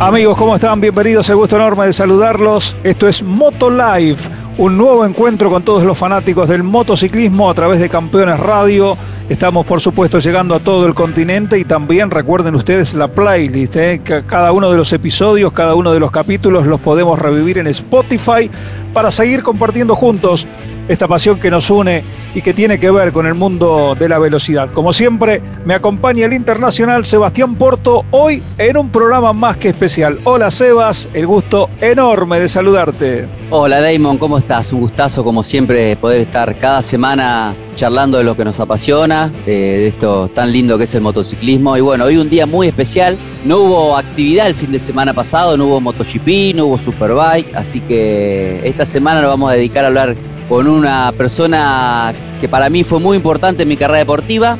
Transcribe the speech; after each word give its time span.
Amigos, 0.00 0.36
¿cómo 0.36 0.54
están? 0.54 0.80
Bienvenidos, 0.80 1.28
el 1.28 1.34
gusto 1.34 1.56
enorme 1.56 1.86
de 1.86 1.92
saludarlos. 1.92 2.76
Esto 2.84 3.08
es 3.08 3.20
Moto 3.20 3.68
Live, 3.68 4.18
un 4.56 4.78
nuevo 4.78 5.04
encuentro 5.04 5.50
con 5.50 5.64
todos 5.64 5.82
los 5.82 5.98
fanáticos 5.98 6.48
del 6.48 6.62
motociclismo 6.62 7.50
a 7.50 7.54
través 7.54 7.80
de 7.80 7.88
Campeones 7.88 8.38
Radio. 8.38 8.96
Estamos, 9.28 9.66
por 9.66 9.80
supuesto, 9.80 10.20
llegando 10.20 10.54
a 10.54 10.60
todo 10.60 10.86
el 10.86 10.94
continente 10.94 11.58
y 11.58 11.64
también 11.64 12.12
recuerden 12.12 12.54
ustedes 12.54 12.94
la 12.94 13.08
playlist. 13.08 13.74
¿eh? 13.74 14.00
Cada 14.24 14.52
uno 14.52 14.70
de 14.70 14.76
los 14.76 14.92
episodios, 14.92 15.52
cada 15.52 15.74
uno 15.74 15.92
de 15.92 15.98
los 15.98 16.12
capítulos 16.12 16.64
los 16.64 16.80
podemos 16.80 17.18
revivir 17.18 17.58
en 17.58 17.66
Spotify 17.66 18.48
para 18.92 19.10
seguir 19.10 19.42
compartiendo 19.42 19.96
juntos 19.96 20.46
esta 20.88 21.06
pasión 21.06 21.38
que 21.38 21.50
nos 21.50 21.70
une 21.70 22.02
y 22.34 22.42
que 22.42 22.54
tiene 22.54 22.80
que 22.80 22.90
ver 22.90 23.12
con 23.12 23.26
el 23.26 23.34
mundo 23.34 23.96
de 23.98 24.08
la 24.08 24.18
velocidad. 24.18 24.70
Como 24.70 24.92
siempre, 24.92 25.42
me 25.64 25.74
acompaña 25.74 26.26
el 26.26 26.32
internacional 26.32 27.04
Sebastián 27.04 27.54
Porto 27.56 28.04
hoy 28.10 28.42
en 28.56 28.76
un 28.76 28.90
programa 28.90 29.32
más 29.32 29.56
que 29.56 29.68
especial. 29.70 30.18
Hola 30.24 30.50
Sebas, 30.50 31.08
el 31.14 31.26
gusto 31.26 31.68
enorme 31.80 32.40
de 32.40 32.48
saludarte. 32.48 33.26
Hola 33.50 33.80
Damon, 33.80 34.18
¿cómo 34.18 34.38
estás? 34.38 34.72
Un 34.72 34.80
gustazo 34.80 35.24
como 35.24 35.42
siempre 35.42 35.96
poder 35.96 36.20
estar 36.20 36.56
cada 36.56 36.82
semana 36.82 37.54
charlando 37.74 38.18
de 38.18 38.24
lo 38.24 38.36
que 38.36 38.44
nos 38.44 38.58
apasiona, 38.58 39.30
de 39.46 39.86
esto 39.88 40.28
tan 40.28 40.52
lindo 40.52 40.76
que 40.76 40.84
es 40.84 40.94
el 40.94 41.00
motociclismo. 41.00 41.76
Y 41.76 41.80
bueno, 41.80 42.04
hoy 42.04 42.16
un 42.16 42.28
día 42.28 42.46
muy 42.46 42.66
especial. 42.66 43.16
No 43.44 43.58
hubo 43.58 43.96
actividad 43.96 44.48
el 44.48 44.54
fin 44.54 44.72
de 44.72 44.78
semana 44.78 45.12
pasado, 45.14 45.56
no 45.56 45.66
hubo 45.66 45.80
MotoGP, 45.80 46.56
no 46.56 46.66
hubo 46.66 46.78
Superbike, 46.78 47.54
así 47.54 47.80
que 47.80 48.60
esta 48.64 48.84
semana 48.84 49.20
nos 49.22 49.30
vamos 49.30 49.50
a 49.50 49.54
dedicar 49.54 49.84
a 49.84 49.88
hablar 49.88 50.16
con 50.48 50.66
una 50.66 51.12
persona 51.12 52.12
que 52.40 52.48
para 52.48 52.70
mí 52.70 52.84
fue 52.84 53.00
muy 53.00 53.16
importante 53.16 53.64
en 53.64 53.68
mi 53.68 53.76
carrera 53.76 53.98
deportiva 53.98 54.58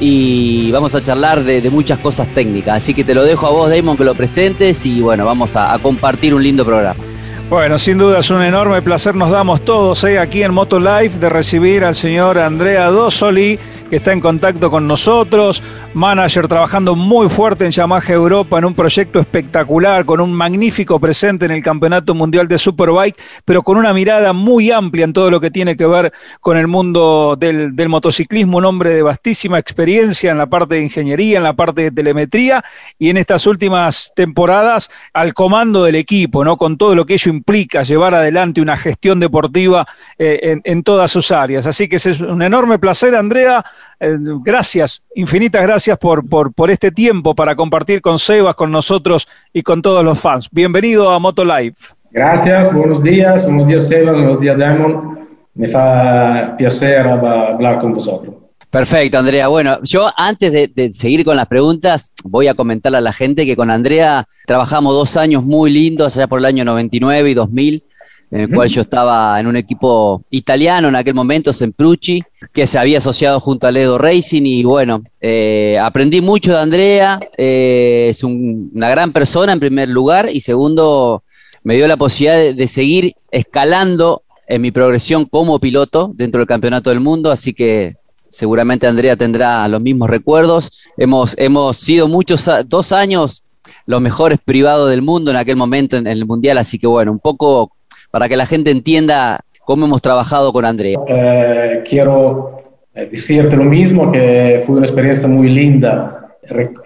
y 0.00 0.72
vamos 0.72 0.94
a 0.94 1.02
charlar 1.02 1.44
de, 1.44 1.68
muchas 1.70 1.98
cosas 1.98 2.26
técnicas. 2.34 2.78
Así 2.78 2.94
que 2.94 3.04
te 3.04 3.14
lo 3.14 3.22
dejo 3.22 3.46
a 3.46 3.50
vos, 3.50 3.70
Damon, 3.70 3.96
que 3.96 4.04
lo 4.04 4.14
presentes 4.14 4.84
y 4.86 5.00
bueno, 5.00 5.26
vamos 5.26 5.54
a, 5.56 5.78
compartir 5.80 6.34
un 6.34 6.42
lindo 6.42 6.64
programa. 6.64 7.02
Bueno, 7.50 7.78
sin 7.78 7.98
duda 7.98 8.20
es 8.20 8.30
un 8.30 8.42
enorme 8.42 8.80
placer, 8.80 9.14
nos 9.14 9.30
damos 9.30 9.64
todos 9.64 10.04
eh, 10.04 10.18
aquí 10.18 10.42
en 10.42 10.54
Moto 10.54 10.78
Life 10.78 11.18
de 11.18 11.28
recibir 11.28 11.84
al 11.84 11.96
señor 11.96 12.38
Andrea 12.38 12.86
Dosoli, 12.86 13.58
que 13.90 13.96
está 13.96 14.12
en 14.12 14.20
contacto 14.20 14.70
con 14.70 14.86
nosotros, 14.86 15.62
manager 15.94 16.46
trabajando 16.46 16.94
muy 16.94 17.28
fuerte 17.28 17.64
en 17.64 17.72
Yamaha 17.72 18.12
Europa 18.12 18.56
en 18.56 18.64
un 18.64 18.74
proyecto 18.74 19.18
espectacular, 19.18 20.04
con 20.04 20.20
un 20.20 20.32
magnífico 20.32 21.00
presente 21.00 21.46
en 21.46 21.50
el 21.50 21.62
Campeonato 21.62 22.14
Mundial 22.14 22.46
de 22.46 22.56
Superbike, 22.56 23.20
pero 23.44 23.64
con 23.64 23.76
una 23.76 23.92
mirada 23.92 24.32
muy 24.32 24.70
amplia 24.70 25.04
en 25.04 25.12
todo 25.12 25.28
lo 25.28 25.40
que 25.40 25.50
tiene 25.50 25.76
que 25.76 25.86
ver 25.86 26.12
con 26.40 26.56
el 26.56 26.68
mundo 26.68 27.36
del, 27.36 27.74
motociclismo, 27.88 28.58
un 28.58 28.64
hombre 28.64 28.94
de 28.94 29.02
vastísima 29.02 29.58
experiencia 29.58 30.30
en 30.30 30.38
la 30.38 30.46
parte 30.46 30.76
de 30.76 30.82
ingeniería, 30.82 31.38
en 31.38 31.42
la 31.42 31.54
parte 31.54 31.82
de 31.82 31.90
telemetría 31.90 32.64
y 32.96 33.10
en 33.10 33.16
estas 33.16 33.44
últimas 33.48 34.12
temporadas 34.14 34.88
al 35.12 35.34
comando 35.34 35.82
del 35.82 35.96
equipo, 35.96 36.44
¿no? 36.44 36.56
Con 36.56 36.78
todo 36.78 36.94
lo 36.94 37.04
que 37.04 37.14
ello 37.14 37.32
implica 37.32 37.82
llevar 37.82 38.14
adelante 38.14 38.60
una 38.60 38.76
gestión 38.76 39.18
deportiva 39.18 39.84
eh, 40.16 40.60
en, 40.62 40.82
todas 40.84 41.10
sus 41.10 41.32
áreas. 41.32 41.66
Así 41.66 41.88
que 41.88 41.96
es 41.96 42.20
un 42.20 42.42
enorme 42.42 42.78
placer, 42.78 43.16
Andrea. 43.16 43.64
Eh, 43.98 44.16
gracias, 44.42 45.02
infinitas 45.14 45.62
gracias 45.62 45.98
por, 45.98 46.28
por, 46.28 46.52
por, 46.52 46.70
este 46.70 46.90
tiempo 46.90 47.34
para 47.34 47.54
compartir 47.54 48.00
con 48.00 48.18
Sebas, 48.18 48.54
con 48.54 48.70
nosotros 48.70 49.28
y 49.52 49.62
con 49.62 49.82
todos 49.82 50.04
los 50.04 50.18
fans. 50.18 50.48
Bienvenido 50.50 51.10
a 51.10 51.18
Moto 51.18 51.44
Live. 51.44 51.74
Gracias, 52.10 52.74
buenos 52.74 53.02
días, 53.02 53.44
buenos 53.46 53.66
días 53.66 53.88
Sebas, 53.88 54.14
buenos 54.14 54.40
días 54.40 54.58
Damon. 54.58 55.28
Me 55.54 55.68
fa 55.68 56.54
placer 56.56 57.06
hablar 57.06 57.80
con 57.80 57.92
vosotros. 57.94 58.34
Perfecto, 58.70 59.18
Andrea. 59.18 59.48
Bueno, 59.48 59.82
yo 59.82 60.08
antes 60.16 60.52
de, 60.52 60.92
seguir 60.92 61.24
con 61.24 61.36
las 61.36 61.48
preguntas, 61.48 62.14
voy 62.22 62.46
a 62.46 62.54
comentarle 62.54 62.98
a 62.98 63.00
la 63.00 63.12
gente 63.12 63.44
que 63.44 63.56
con 63.56 63.68
Andrea 63.68 64.26
trabajamos 64.46 64.94
dos 64.94 65.16
años 65.16 65.42
muy 65.42 65.72
lindos, 65.72 66.16
allá 66.16 66.28
por 66.28 66.38
el 66.38 66.44
año 66.44 66.64
99 66.64 67.30
y 67.30 67.34
2000, 67.34 67.84
en 68.30 68.40
el 68.42 68.54
cual 68.54 68.68
yo 68.68 68.80
estaba 68.80 69.38
en 69.40 69.46
un 69.46 69.56
equipo 69.56 70.22
italiano 70.30 70.88
en 70.88 70.96
aquel 70.96 71.14
momento, 71.14 71.52
Semprucci, 71.52 72.22
que 72.52 72.66
se 72.66 72.78
había 72.78 72.98
asociado 72.98 73.40
junto 73.40 73.66
a 73.66 73.72
Ledo 73.72 73.98
Racing 73.98 74.42
y 74.44 74.62
bueno, 74.62 75.02
eh, 75.20 75.78
aprendí 75.80 76.20
mucho 76.20 76.52
de 76.52 76.60
Andrea, 76.60 77.18
eh, 77.36 78.08
es 78.10 78.22
una 78.22 78.88
gran 78.88 79.12
persona 79.12 79.52
en 79.52 79.60
primer 79.60 79.88
lugar 79.88 80.30
y 80.32 80.40
segundo, 80.40 81.24
me 81.64 81.74
dio 81.74 81.88
la 81.88 81.96
posibilidad 81.96 82.54
de 82.54 82.68
seguir 82.68 83.14
escalando 83.32 84.22
en 84.46 84.62
mi 84.62 84.70
progresión 84.70 85.24
como 85.24 85.58
piloto 85.58 86.12
dentro 86.14 86.38
del 86.38 86.48
Campeonato 86.48 86.90
del 86.90 87.00
Mundo, 87.00 87.30
así 87.30 87.52
que 87.52 87.96
seguramente 88.28 88.86
Andrea 88.86 89.16
tendrá 89.16 89.66
los 89.68 89.80
mismos 89.80 90.08
recuerdos. 90.08 90.70
Hemos, 90.96 91.34
hemos 91.36 91.76
sido 91.76 92.08
muchos, 92.08 92.48
dos 92.66 92.92
años 92.92 93.44
los 93.86 94.00
mejores 94.00 94.38
privados 94.44 94.90
del 94.90 95.02
mundo 95.02 95.30
en 95.30 95.36
aquel 95.36 95.56
momento 95.56 95.96
en, 95.96 96.06
el 96.06 96.24
Mundial, 96.26 96.58
así 96.58 96.78
que 96.78 96.86
bueno, 96.86 97.12
un 97.12 97.18
poco 97.18 97.72
para 98.10 98.28
que 98.28 98.36
la 98.36 98.46
gente 98.46 98.70
entienda 98.70 99.40
cómo 99.64 99.86
hemos 99.86 100.02
trabajado 100.02 100.52
con 100.52 100.64
Andrea. 100.64 100.98
Eh, 101.06 101.84
quiero 101.88 102.62
eh, 102.94 103.08
decirte 103.10 103.56
lo 103.56 103.64
mismo, 103.64 104.10
que 104.10 104.62
fue 104.66 104.76
una 104.76 104.86
experiencia 104.86 105.28
muy 105.28 105.48
linda. 105.48 106.16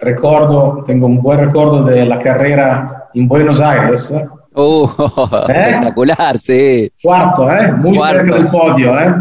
recuerdo, 0.01 0.83
tengo 0.85 1.07
un 1.07 1.21
buen 1.21 1.39
recuerdo 1.39 1.83
de 1.83 2.05
la 2.05 2.19
carrera 2.19 3.07
en 3.13 3.27
Buenos 3.27 3.59
Aires. 3.59 4.13
Uh, 4.53 4.87
espectacular, 5.49 6.39
sí. 6.39 6.91
Cuarto, 7.01 7.51
¿eh? 7.51 7.71
muy 7.73 7.97
cerca 7.97 8.35
del 8.35 8.47
podio. 8.47 8.99
¿eh? 8.99 9.13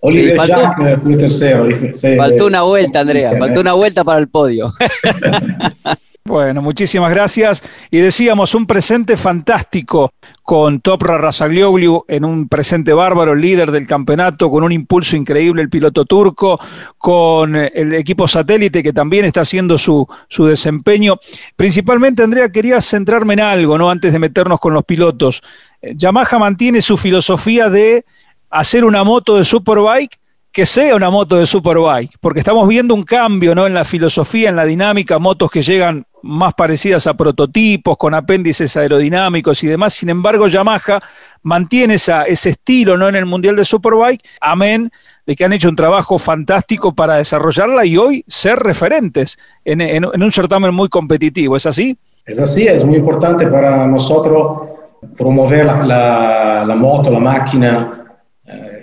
Oliver 0.00 0.36
faltó, 0.36 0.60
Jack 0.60 1.00
fue 1.02 1.16
tercero. 1.16 1.68
faltó 2.16 2.46
una 2.46 2.62
vuelta, 2.62 3.00
Andrea, 3.00 3.36
faltó 3.38 3.60
una 3.60 3.72
vuelta 3.72 4.04
para 4.04 4.20
el 4.20 4.28
podio. 4.28 4.70
Bueno, 6.26 6.60
muchísimas 6.60 7.10
gracias. 7.12 7.62
Y 7.88 7.98
decíamos, 7.98 8.56
un 8.56 8.66
presente 8.66 9.16
fantástico 9.16 10.10
con 10.42 10.80
Topra 10.80 11.18
Rasaglioglu 11.18 12.04
en 12.08 12.24
un 12.24 12.48
presente 12.48 12.92
bárbaro, 12.92 13.32
líder 13.32 13.70
del 13.70 13.86
campeonato, 13.86 14.50
con 14.50 14.64
un 14.64 14.72
impulso 14.72 15.16
increíble 15.16 15.62
el 15.62 15.70
piloto 15.70 16.04
turco, 16.04 16.58
con 16.98 17.54
eh, 17.54 17.70
el 17.72 17.94
equipo 17.94 18.26
satélite 18.26 18.82
que 18.82 18.92
también 18.92 19.24
está 19.24 19.42
haciendo 19.42 19.78
su, 19.78 20.04
su 20.28 20.46
desempeño. 20.46 21.16
Principalmente, 21.54 22.24
Andrea, 22.24 22.48
quería 22.48 22.80
centrarme 22.80 23.34
en 23.34 23.40
algo, 23.40 23.78
¿no? 23.78 23.88
Antes 23.88 24.12
de 24.12 24.18
meternos 24.18 24.58
con 24.58 24.74
los 24.74 24.84
pilotos. 24.84 25.42
Eh, 25.80 25.92
Yamaha 25.94 26.40
mantiene 26.40 26.80
su 26.80 26.96
filosofía 26.96 27.70
de 27.70 28.04
hacer 28.50 28.84
una 28.84 29.04
moto 29.04 29.36
de 29.36 29.44
Superbike 29.44 30.18
que 30.56 30.64
sea 30.64 30.96
una 30.96 31.10
moto 31.10 31.36
de 31.36 31.44
Superbike, 31.44 32.16
porque 32.18 32.38
estamos 32.38 32.66
viendo 32.66 32.94
un 32.94 33.02
cambio 33.02 33.54
¿no? 33.54 33.66
en 33.66 33.74
la 33.74 33.84
filosofía, 33.84 34.48
en 34.48 34.56
la 34.56 34.64
dinámica, 34.64 35.18
motos 35.18 35.50
que 35.50 35.60
llegan 35.60 36.06
más 36.26 36.54
parecidas 36.54 37.06
a 37.06 37.14
prototipos, 37.14 37.96
con 37.96 38.14
apéndices 38.14 38.76
aerodinámicos 38.76 39.62
y 39.62 39.66
demás. 39.66 39.94
Sin 39.94 40.08
embargo, 40.08 40.46
Yamaha 40.46 41.00
mantiene 41.42 41.94
esa, 41.94 42.24
ese 42.24 42.50
estilo 42.50 42.96
¿no? 42.96 43.08
en 43.08 43.16
el 43.16 43.26
Mundial 43.26 43.56
de 43.56 43.64
Superbike, 43.64 44.22
amén, 44.40 44.90
de 45.26 45.36
que 45.36 45.44
han 45.44 45.52
hecho 45.52 45.68
un 45.68 45.76
trabajo 45.76 46.18
fantástico 46.18 46.94
para 46.94 47.16
desarrollarla 47.16 47.84
y 47.86 47.96
hoy 47.96 48.24
ser 48.26 48.58
referentes 48.58 49.38
en, 49.64 50.04
un 50.04 50.32
certamen 50.32 50.74
muy 50.74 50.88
competitivo. 50.88 51.56
¿Es 51.56 51.66
así? 51.66 51.96
Es 52.24 52.38
así, 52.38 52.66
es 52.66 52.84
muy 52.84 52.96
importante 52.96 53.46
para 53.46 53.86
nosotros 53.86 54.68
promover 55.16 55.66
la, 55.66 56.64
la 56.66 56.74
moto, 56.74 57.10
la 57.10 57.20
máquina 57.20 57.96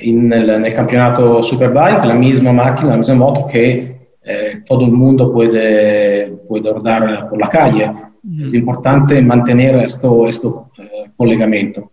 in, 0.04 0.28
nel, 0.30 0.62
nel, 0.62 0.74
campionato 0.74 1.42
Superbike, 1.42 2.06
la 2.06 2.13
misma 2.13 2.51
macchina, 2.51 2.92
la 2.92 2.98
misma 2.98 3.16
moto 3.16 3.48
que 3.48 4.10
eh, 4.24 4.63
todo 4.68 4.86
el 4.86 4.92
mundo 4.92 5.34
puede, 5.34 6.32
puede 6.61 6.73
rodar 6.73 7.29
por 7.29 7.39
la 7.39 7.50
calle. 7.50 7.91
Mm. 8.23 8.45
Es 8.45 8.53
importante 8.53 9.21
mantener 9.21 9.75
esto 9.77 10.27
eh, 10.27 11.09
collegamento. 11.15 11.91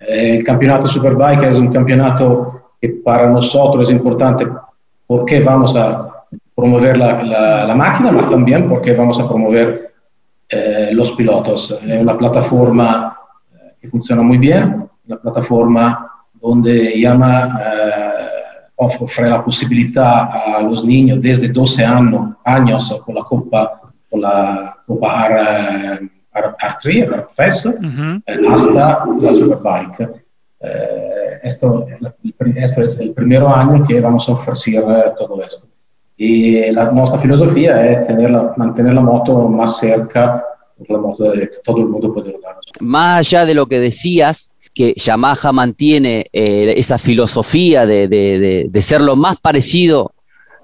Eh, 0.00 0.36
el 0.36 0.44
campeonato 0.44 0.88
Superbike 0.88 1.44
es 1.44 1.58
un 1.58 1.72
campeonato 1.72 2.72
que 2.80 2.88
para 2.88 3.28
nosotros 3.28 3.88
es 3.88 3.94
importante 3.94 4.46
porque 5.06 5.40
vamos 5.40 5.74
a 5.76 6.08
promover 6.54 6.96
la, 6.96 7.22
la, 7.22 7.66
la 7.66 7.74
máquina, 7.74 8.10
pero 8.10 8.28
también 8.28 8.68
porque 8.68 8.94
vamos 8.94 9.18
a 9.20 9.28
promover 9.28 9.88
eh, 10.50 10.90
los 10.92 11.12
pilotos. 11.12 11.78
Es 11.86 12.00
una 12.00 12.16
plataforma 12.16 13.16
eh, 13.52 13.74
que 13.80 13.88
funciona 13.88 14.22
muy 14.22 14.38
bien, 14.38 14.88
una 15.06 15.16
plataforma 15.18 16.10
donde 16.40 16.98
llama, 16.98 17.60
eh, 17.62 18.70
ofrece 18.76 19.28
la 19.28 19.44
posibilidad 19.44 20.56
a 20.56 20.62
los 20.62 20.84
niños 20.84 21.20
desde 21.20 21.48
12 21.48 21.84
años, 21.84 22.36
años 22.44 23.02
con 23.04 23.14
la 23.14 23.24
Copa, 23.24 23.80
con 24.10 24.20
la 24.20 24.76
Copa 24.86 25.26
R, 25.26 26.10
R, 26.34 26.54
3 26.80 27.08
R3, 27.36 28.22
hasta 28.48 29.06
la 29.20 29.32
Superbike. 29.32 30.08
Eh, 30.60 31.38
esto, 31.42 31.86
esto, 32.56 32.82
es 32.82 32.98
el 32.98 33.12
primer 33.12 33.44
año 33.44 33.84
que 33.86 34.00
vamos 34.00 34.28
a 34.28 34.32
ofrecer 34.32 34.82
todo 35.16 35.42
esto. 35.42 35.68
Y 36.16 36.70
la, 36.72 36.90
nuestra 36.90 37.20
filosofía 37.20 37.92
es 37.92 38.06
tener 38.06 38.30
la, 38.30 38.52
mantener 38.56 38.94
la 38.94 39.00
moto 39.00 39.48
más 39.48 39.78
cerca 39.78 40.44
de 40.76 40.92
la 40.92 40.98
moto 40.98 41.30
de 41.30 41.48
que 41.48 41.56
todo 41.64 41.78
el 41.78 41.86
mundo 41.86 42.12
puede 42.12 42.32
rodar. 42.32 42.56
Más 42.80 43.18
allá 43.18 43.44
de 43.44 43.54
lo 43.54 43.66
que 43.66 43.78
decías, 43.78 44.52
que 44.74 44.94
Yamaha 44.96 45.52
mantiene 45.52 46.26
eh, 46.32 46.74
esa 46.76 46.98
filosofía 46.98 47.84
de, 47.86 48.06
de, 48.06 48.68
de, 48.70 48.82
ser 48.82 49.00
lo 49.00 49.16
más 49.16 49.36
parecido 49.36 50.12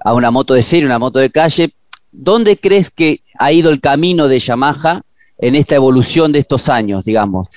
a 0.03 0.13
una 0.13 0.31
moto 0.31 0.53
de 0.53 0.63
serie, 0.63 0.85
una 0.85 0.99
moto 0.99 1.19
de 1.19 1.29
calle, 1.29 1.71
¿dónde 2.17 2.57
crees 2.57 2.89
que 2.89 3.21
ha 3.37 3.51
ido 3.51 3.69
el 3.69 3.81
camino 3.81 4.27
de 4.27 4.39
Yamaha 4.39 5.03
en 5.37 5.55
esta 5.55 5.75
evolución 5.75 6.31
de 6.31 6.39
estos 6.39 6.69
años, 6.69 7.05
digamos? 7.05 7.47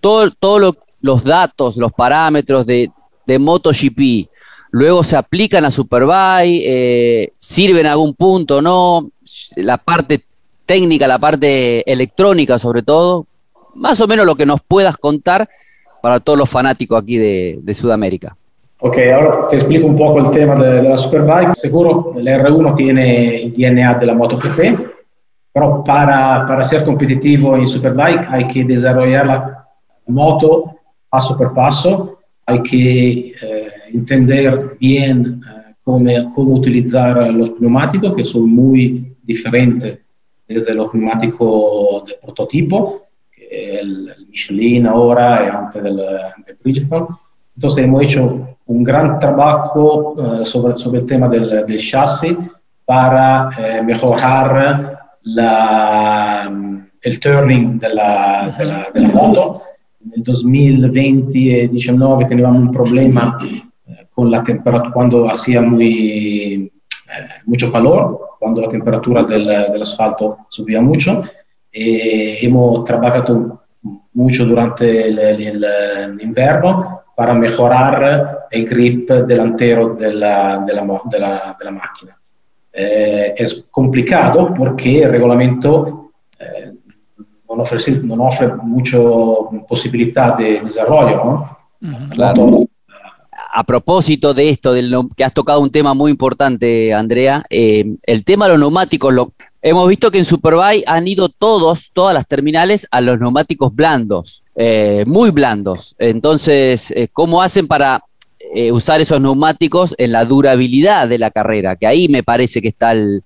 Todos 0.00 0.32
todo 0.38 0.76
los 1.00 1.24
datos, 1.24 1.76
los 1.76 1.92
parámetros 1.92 2.66
de, 2.66 2.90
de 3.26 3.38
MotoGP, 3.38 4.28
luego 4.70 5.04
se 5.04 5.16
aplican 5.16 5.64
a 5.64 5.70
Superbike, 5.70 6.62
eh, 6.64 7.32
sirven 7.38 7.86
a 7.86 7.92
algún 7.92 8.14
punto, 8.14 8.60
¿no? 8.60 9.10
La 9.56 9.78
parte 9.78 10.24
técnica, 10.66 11.06
la 11.06 11.18
parte 11.18 11.90
electrónica 11.90 12.58
sobre 12.58 12.82
todo, 12.82 13.26
más 13.74 14.00
o 14.00 14.06
menos 14.06 14.26
lo 14.26 14.36
que 14.36 14.46
nos 14.46 14.60
puedas 14.60 14.96
contar 14.96 15.48
para 16.02 16.20
todos 16.20 16.38
los 16.38 16.48
fanáticos 16.48 17.02
aquí 17.02 17.16
de 17.16 17.74
Sudamérica. 17.74 18.36
Ok, 18.80 18.96
ahora 19.12 19.48
te 19.48 19.56
explico 19.56 19.86
un 19.86 19.96
poco 19.96 20.20
el 20.20 20.30
tema 20.30 20.54
de, 20.54 20.82
de, 20.82 20.88
la 20.88 20.96
Superbike. 20.96 21.54
Seguro 21.54 22.14
el 22.16 22.26
R1 22.26 22.76
tiene 22.76 23.42
el 23.42 23.52
DNA 23.52 23.94
de 23.94 24.06
la 24.06 24.14
MotoGP, 24.14 24.88
para, 25.84 26.46
para 26.46 26.64
ser 26.64 26.84
competitivo 26.84 27.56
en 27.56 27.66
Superbike 27.66 28.28
hay 28.28 28.46
que 28.48 28.64
desarrollar 28.64 29.26
la 29.26 29.68
moto 30.06 30.76
paso 31.08 31.36
por 31.36 31.54
paso, 31.54 32.20
hay 32.46 32.62
que 32.62 33.32
eh, 33.42 33.72
entender 33.92 34.76
bien 34.78 35.42
eh, 35.44 35.74
cómo, 35.82 36.34
cómo, 36.34 36.54
utilizar 36.54 37.32
los 37.32 37.60
neumáticos, 37.60 38.14
que 38.14 38.24
son 38.24 38.50
muy 38.50 39.16
diferentes 39.22 39.98
desde 40.46 40.74
los 40.74 40.94
neumáticos 40.94 42.06
de 42.06 42.14
prototipo, 42.22 43.02
que 43.30 43.80
el, 43.80 44.08
el 44.16 44.26
Michelin 44.28 44.86
ahora 44.86 45.44
y 45.44 45.56
antes 45.56 45.82
del, 45.82 45.96
del 45.96 46.56
Bridgestone. 46.62 47.06
Entonces 47.56 47.84
hemos 47.84 48.02
hecho 48.02 48.57
un 48.68 48.84
gran 48.84 49.18
trabajo 49.18 50.14
uh, 50.16 50.44
sobre, 50.44 50.76
sobre, 50.76 51.00
el 51.00 51.06
tema 51.06 51.28
del, 51.28 51.64
del 51.66 51.80
chasis 51.80 52.36
para 52.84 53.50
eh, 53.58 53.82
mejorar 53.82 54.98
la, 55.22 56.50
el 57.00 57.20
turning 57.20 57.78
de 57.78 57.88
la, 57.94 58.54
de 58.56 58.64
la, 58.64 58.90
de 58.92 59.00
la 59.00 59.08
moto. 59.08 59.62
Nel 60.00 60.22
2020 60.22 61.38
e 61.50 61.66
2019 61.68 62.24
teníamos 62.26 62.62
un 62.62 62.70
problema 62.70 63.38
con 64.10 64.30
la 64.30 64.42
temperatura 64.42 64.92
cuando 64.92 65.28
hacía 65.28 65.60
muy, 65.60 66.64
eh, 66.64 67.42
mucho 67.46 67.70
calor, 67.72 68.36
cuando 68.38 68.60
la 68.62 68.68
temperatura 68.68 69.22
del, 69.24 69.46
del, 69.46 69.82
asfalto 69.82 70.38
subía 70.48 70.80
mucho. 70.80 71.24
E 71.70 72.38
hemos 72.42 72.84
trabajado 72.84 73.64
mucho 74.14 74.46
durante 74.46 75.08
invierno 76.20 76.97
para 77.18 77.34
mejorar 77.34 78.46
el 78.48 78.64
grip 78.64 79.10
delantero 79.10 79.96
de 79.96 80.14
la, 80.14 80.58
de 80.64 80.72
la, 80.72 80.82
de 81.10 81.18
la, 81.18 81.56
de 81.58 81.64
la 81.64 81.70
máquina. 81.72 82.16
Eh, 82.72 83.34
es 83.36 83.66
complicado 83.72 84.54
porque 84.56 85.02
el 85.02 85.10
reglamento 85.10 86.12
eh, 86.38 86.74
no, 87.48 87.62
ofrece, 87.64 87.90
no 88.04 88.24
ofrece 88.24 88.54
mucha 88.62 88.98
posibilidad 89.68 90.38
de 90.38 90.60
desarrollo. 90.60 91.56
¿no? 91.80 92.08
Claro. 92.10 92.68
A 93.52 93.64
propósito 93.64 94.32
de 94.32 94.50
esto, 94.50 94.72
del, 94.72 94.94
que 95.16 95.24
has 95.24 95.34
tocado 95.34 95.58
un 95.58 95.72
tema 95.72 95.94
muy 95.94 96.12
importante, 96.12 96.94
Andrea, 96.94 97.42
eh, 97.50 97.96
el 98.04 98.24
tema 98.24 98.44
de 98.44 98.52
los 98.52 98.60
neumáticos, 98.60 99.12
lo, 99.12 99.32
hemos 99.60 99.88
visto 99.88 100.12
que 100.12 100.18
en 100.18 100.24
Superbike 100.24 100.84
han 100.86 101.08
ido 101.08 101.28
todos, 101.28 101.90
todas 101.92 102.14
las 102.14 102.28
terminales, 102.28 102.86
a 102.92 103.00
los 103.00 103.18
neumáticos 103.18 103.74
blandos, 103.74 104.44
eh, 104.60 105.04
muy 105.06 105.30
blandos. 105.30 105.94
Entonces, 106.00 106.90
eh, 106.90 107.06
¿cómo 107.12 107.40
hacen 107.42 107.68
para 107.68 108.02
eh, 108.52 108.72
usar 108.72 109.00
esos 109.00 109.20
neumáticos 109.20 109.94
en 109.98 110.10
la 110.10 110.24
durabilidad 110.24 111.08
de 111.08 111.16
la 111.18 111.30
carrera? 111.30 111.76
Que 111.76 111.86
ahí 111.86 112.08
me 112.08 112.24
parece 112.24 112.60
que 112.60 112.66
está 112.66 112.90
el, 112.90 113.22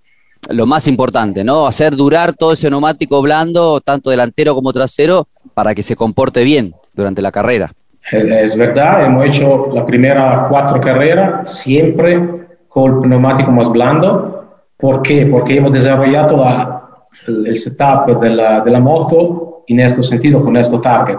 lo 0.51 0.67
más 0.67 0.87
importante, 0.87 1.43
¿no? 1.43 1.67
Hacer 1.67 1.97
durar 1.97 2.35
todo 2.35 2.53
ese 2.53 2.69
neumático 2.69 3.23
blando, 3.23 3.81
tanto 3.81 4.11
delantero 4.11 4.55
como 4.55 4.75
trasero, 4.75 5.27
para 5.55 5.75
que 5.75 5.83
se 5.83 5.97
comporte 5.97 6.45
bien 6.45 6.75
durante 6.93 7.23
la 7.23 7.33
carrera. 7.33 7.73
Es 8.11 8.55
verdad, 8.55 9.07
hemos 9.07 9.25
hecho 9.25 9.71
la 9.73 9.87
primera 9.87 10.49
cuatro 10.51 10.83
carreras 10.83 11.51
siempre 11.63 12.21
con 12.69 13.05
el 13.05 13.09
neumático 13.09 13.51
más 13.51 13.71
blando. 13.71 14.61
¿Por 14.77 15.01
qué? 15.01 15.25
Porque 15.25 15.57
hemos 15.57 15.73
desarrollado 15.73 16.37
la, 16.37 16.83
el 17.27 17.57
setup 17.57 18.21
de 18.21 18.29
la, 18.29 18.61
de 18.61 18.71
la, 18.71 18.81
moto 18.81 19.52
en 19.73 19.81
este 19.81 20.03
sentido, 20.03 20.43
con 20.43 20.57
este 20.57 20.79
target. 20.79 21.19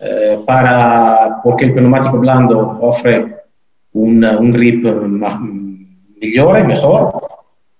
Eh, 0.00 0.38
para, 0.46 1.40
porque 1.42 1.66
el 1.66 1.74
neumático 1.74 2.18
blando 2.18 2.78
ofrece 2.80 3.34
un, 3.94 4.24
un 4.24 4.50
grip 4.52 4.84
mejor, 4.84 6.66
mejor 6.66 7.28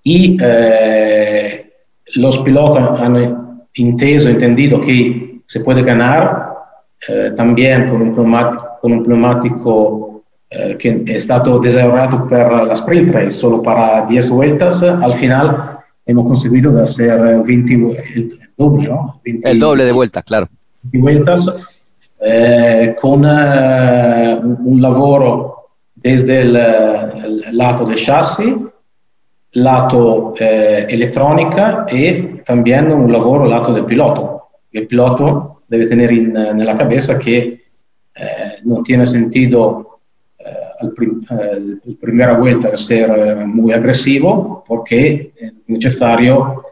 y 0.03 0.37
eh, 0.41 1.71
los 2.17 2.39
pilotos 2.39 3.01
han 3.01 3.63
entendido, 3.75 4.29
entendido 4.29 4.81
que 4.81 5.41
se 5.47 5.61
puede 5.61 5.83
ganar 5.83 6.55
eh, 7.09 7.33
también 7.37 7.89
con 7.89 8.03
un 8.03 8.15
pneumático, 8.15 8.67
con 8.81 8.93
un 8.93 9.03
pneumático 9.05 10.23
eh, 10.51 10.77
que 10.79 11.03
è 11.05 11.19
stato 11.19 11.59
desarrollado 11.59 12.27
per 12.27 12.51
la 12.51 12.73
sprint 12.73 13.11
race 13.11 13.33
solo 13.33 13.61
para 13.61 14.07
10 14.07 14.31
vueltas. 14.31 14.83
Al 14.83 15.15
final 15.15 15.79
hemos 16.07 16.27
conseguido 16.27 16.81
hacer 16.83 17.43
20, 17.45 17.75
el 18.15 18.38
doble, 18.59 18.89
¿no? 18.89 19.21
20, 19.25 19.51
el 19.51 19.59
doble 19.59 19.85
de 19.85 19.93
vueltas, 19.93 20.25
claro. 20.25 20.49
20 20.83 20.99
vueltas 20.99 21.57
eh, 22.21 22.95
con 23.01 23.25
un, 23.25 24.59
un, 24.65 24.83
lavoro 24.83 25.69
desde 25.95 26.43
el, 26.43 26.57
el 26.57 27.57
lato 27.57 27.87
del 27.87 27.97
chasis 27.97 28.55
lato 29.53 30.35
eh, 30.39 30.87
eletrónica 30.89 31.87
e 31.89 32.43
también 32.45 32.93
un 32.93 33.11
lavoro 33.11 33.47
lato 33.47 33.73
del 33.73 33.85
piloto. 33.85 34.49
El 34.71 34.87
piloto 34.87 35.63
debe 35.67 35.87
tener 35.87 36.13
in, 36.13 36.33
nella 36.33 36.77
cabeza 36.77 37.19
que 37.19 37.39
eh, 38.15 38.59
no 38.65 38.83
tiene 38.83 39.07
sentido 39.07 40.01
eh, 40.39 40.45
al 40.81 40.93
prim, 40.93 41.21
eh, 41.31 42.37
vuelta 42.39 42.77
ser 42.77 43.11
eh, 43.11 43.35
muy 43.47 43.73
agresivo 43.73 44.65
porque 44.67 45.33
es 45.37 45.53
necesario 45.67 46.63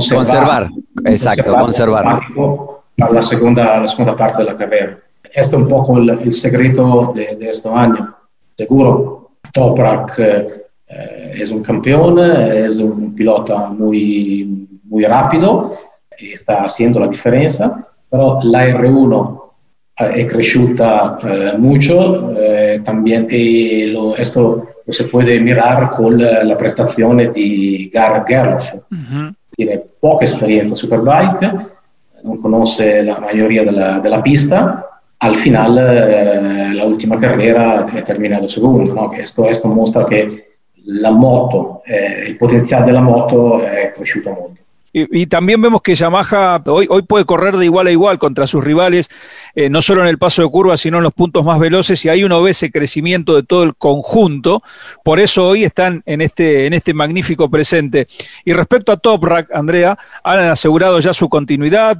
conservar, 0.00 0.68
conservar. 0.68 0.70
exacto, 1.04 1.54
conservar. 1.54 2.20
A 3.00 3.10
la 3.12 3.22
segunda, 3.22 3.80
la 3.80 3.86
segunda 3.86 4.16
parte 4.16 4.38
de 4.38 4.44
la 4.44 4.56
carrera. 4.56 4.98
Este 5.24 5.56
es 5.56 5.62
un 5.62 5.68
poco 5.68 5.98
el, 5.98 6.10
el 6.10 6.32
secreto 6.32 7.12
de, 7.14 7.36
de 7.36 7.50
este 7.50 7.68
año. 7.68 8.14
Seguro, 8.56 9.30
Toprak 9.52 10.18
eh, 10.18 11.34
es 11.36 11.50
un 11.50 11.62
campeón, 11.62 12.18
es 12.18 12.78
un 12.78 13.14
pilota 13.14 13.68
muy, 13.68 14.68
muy 14.84 15.04
rápido, 15.04 15.76
está 16.10 16.64
haciendo 16.64 17.00
la 17.00 17.08
diferencia, 17.08 17.84
pero 18.08 18.38
la 18.42 18.66
R1 18.68 19.40
è 19.94 20.24
cresciuta 20.26 21.18
eh, 21.22 21.56
mucho 21.56 22.32
eh, 22.36 22.80
también 22.82 23.26
e 23.28 23.90
lo, 23.92 24.16
esto 24.16 24.74
lo 24.84 24.92
se 24.92 25.04
puede 25.04 25.38
mirar 25.38 25.90
con 25.90 26.16
la 26.18 26.56
prestazione 26.56 27.30
di 27.30 27.88
Gar 27.92 28.22
Gerloff. 28.26 28.74
Uh-huh. 28.90 29.32
Tiene 29.56 29.82
poca 30.00 30.24
experiencia 30.24 30.70
en 30.70 30.76
Superbike, 30.76 31.52
non 32.24 32.38
conoce 32.40 33.02
la 33.02 33.18
mayoría 33.20 33.64
de 33.64 33.72
la, 33.72 34.00
de 34.00 34.08
la 34.08 34.22
pista. 34.22 35.00
Al 35.18 35.36
final, 35.36 35.78
eh, 35.78 36.72
la 36.74 36.84
última 36.84 37.18
carrera 37.18 37.86
ha 37.86 38.02
terminato 38.02 38.48
secondo. 38.48 38.92
¿no? 38.92 39.12
Esto, 39.12 39.48
esto 39.48 39.68
mostra 39.68 40.04
che 40.04 40.56
la 40.86 41.10
moto, 41.10 41.82
eh, 41.84 42.24
il 42.26 42.36
potenziale 42.36 42.84
della 42.86 43.00
moto 43.00 43.62
è 43.62 43.92
cresciuto 43.94 44.30
molto. 44.30 44.62
Y, 44.96 45.26
también 45.26 45.60
vemos 45.60 45.82
que 45.82 45.96
Yamaha 45.96 46.62
hoy, 46.66 46.86
puede 47.02 47.24
correr 47.24 47.56
de 47.56 47.64
igual 47.64 47.88
a 47.88 47.90
igual 47.90 48.20
contra 48.20 48.46
sus 48.46 48.62
rivales, 48.62 49.10
eh, 49.56 49.68
no 49.68 49.82
solo 49.82 50.02
en 50.02 50.06
el 50.06 50.18
paso 50.18 50.40
de 50.42 50.48
curva, 50.48 50.76
sino 50.76 50.98
en 50.98 51.02
los 51.02 51.12
puntos 51.12 51.44
más 51.44 51.58
veloces, 51.58 52.04
y 52.04 52.08
ahí 52.08 52.22
uno 52.22 52.40
ve 52.40 52.52
ese 52.52 52.70
crecimiento 52.70 53.34
de 53.34 53.42
todo 53.42 53.64
el 53.64 53.74
conjunto. 53.74 54.62
Por 55.02 55.18
eso 55.18 55.48
hoy 55.48 55.64
están 55.64 56.04
en 56.06 56.20
este, 56.20 56.66
en 56.66 56.74
este 56.74 56.94
magnífico 56.94 57.50
presente. 57.50 58.06
Y 58.44 58.52
respecto 58.52 58.92
a 58.92 58.96
Toprak, 58.96 59.52
Andrea, 59.52 59.98
han 60.22 60.38
asegurado 60.38 61.00
ya 61.00 61.12
su 61.12 61.28
continuidad, 61.28 61.98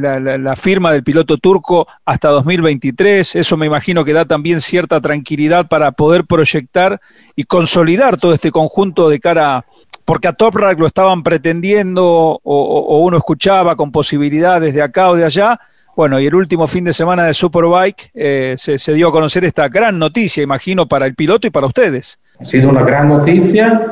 la, 0.00 0.18
la 0.18 0.56
firma 0.56 0.90
del 0.90 1.04
piloto 1.04 1.38
turco 1.38 1.86
hasta 2.04 2.28
2023. 2.30 3.36
Eso 3.36 3.56
me 3.56 3.66
imagino 3.66 4.04
que 4.04 4.14
da 4.14 4.24
también 4.24 4.60
cierta 4.60 5.00
tranquilidad 5.00 5.68
para 5.68 5.92
poder 5.92 6.24
proyectar 6.24 7.00
y 7.36 7.44
consolidar 7.44 8.16
todo 8.16 8.34
este 8.34 8.50
conjunto 8.50 9.08
de 9.08 9.20
cara 9.20 9.64
porque 10.12 10.28
a 10.28 10.34
Toprak 10.34 10.78
lo 10.78 10.86
estaban 10.86 11.22
pretendiendo 11.22 12.38
o, 12.42 12.98
uno 12.98 13.16
escuchaba 13.16 13.76
con 13.76 13.90
posibilidades 13.90 14.74
de 14.74 14.82
acá 14.82 15.08
o 15.08 15.16
de 15.16 15.24
allá. 15.24 15.58
Bueno, 15.96 16.20
y 16.20 16.26
el 16.26 16.34
último 16.34 16.66
fin 16.66 16.84
de 16.84 16.92
semana 16.92 17.24
de 17.24 17.32
Superbike 17.32 18.10
eh, 18.12 18.54
se, 18.58 18.92
dio 18.92 19.08
a 19.08 19.10
conocer 19.10 19.42
esta 19.46 19.70
gran 19.70 19.98
noticia, 19.98 20.42
imagino, 20.42 20.86
para 20.86 21.06
el 21.06 21.14
piloto 21.14 21.46
y 21.46 21.50
para 21.50 21.66
ustedes. 21.66 22.18
Ha 22.38 22.44
sido 22.44 22.68
una 22.68 22.82
gran 22.82 23.08
noticia. 23.08 23.86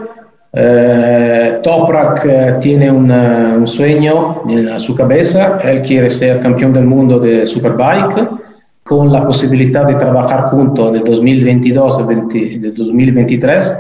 Eh, 0.53 1.59
Toprak 1.63 2.27
eh, 2.27 2.57
tiene 2.61 2.91
un, 2.91 3.67
sueño 3.67 4.43
a 4.75 4.79
su 4.79 4.95
cabeza, 4.95 5.59
él 5.65 5.81
quiere 5.81 6.11
ser 6.11 6.43
campeón 6.43 6.75
del 6.75 6.85
mundo 6.85 7.19
de 7.19 7.47
Superbike, 7.47 8.29
con 8.83 9.11
la 9.11 9.25
posibilidad 9.27 9.87
de 9.87 9.95
trabajar 9.95 10.51
juntos 10.51 10.93
de 10.93 10.99
2022 10.99 11.99
a 11.99 12.03
2023, 12.03 13.79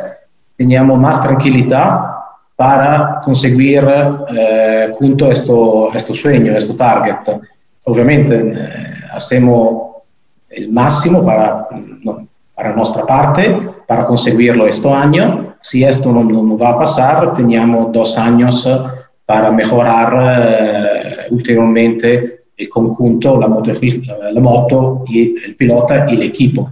teníamos 0.56 0.98
más 0.98 1.22
tranquilidad 1.22 2.09
para 2.60 3.22
conseguir 3.24 3.82
eh, 4.36 4.92
junto 4.98 5.30
esto, 5.30 5.90
este 5.94 6.12
sueño, 6.12 6.54
este 6.54 6.74
target. 6.74 7.40
Obviamente 7.84 8.34
eh, 8.36 8.94
hacemos 9.14 10.02
el 10.50 10.70
máximo 10.70 11.24
para, 11.24 11.68
no, 12.04 12.28
para 12.54 12.76
nuestra 12.76 13.06
parte 13.06 13.56
para 13.86 14.04
conseguirlo 14.04 14.66
este 14.66 14.90
año. 14.90 15.54
Si 15.62 15.82
esto 15.84 16.12
no, 16.12 16.22
no 16.22 16.58
va 16.58 16.72
a 16.72 16.78
pasar, 16.80 17.32
tenemos 17.32 17.92
dos 17.92 18.18
años 18.18 18.68
para 19.24 19.50
mejorar 19.50 20.08
eh, 20.20 21.16
ulteriormente 21.30 22.42
el 22.58 22.68
conjunto, 22.68 23.40
la 23.40 23.48
moto, 23.48 23.72
la 24.34 24.40
moto 24.42 25.04
el 25.10 25.56
pilota 25.56 26.06
y 26.10 26.14
el 26.14 26.22
equipo. 26.24 26.70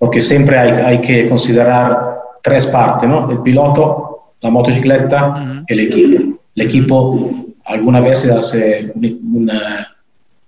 Porque 0.00 0.20
siempre 0.20 0.58
hay, 0.58 0.70
hay 0.72 1.00
que 1.00 1.28
considerar 1.28 2.18
tres 2.42 2.66
partes, 2.66 3.08
¿no? 3.08 3.30
El 3.30 3.38
piloto, 3.38 4.07
la 4.40 4.50
motocicleta 4.50 5.64
y 5.66 5.72
el 5.72 5.80
equipo. 5.80 6.40
El 6.54 6.62
equipo 6.66 7.30
algunas 7.64 8.02
veces 8.02 8.30
hace 8.30 8.92
una, 8.94 9.94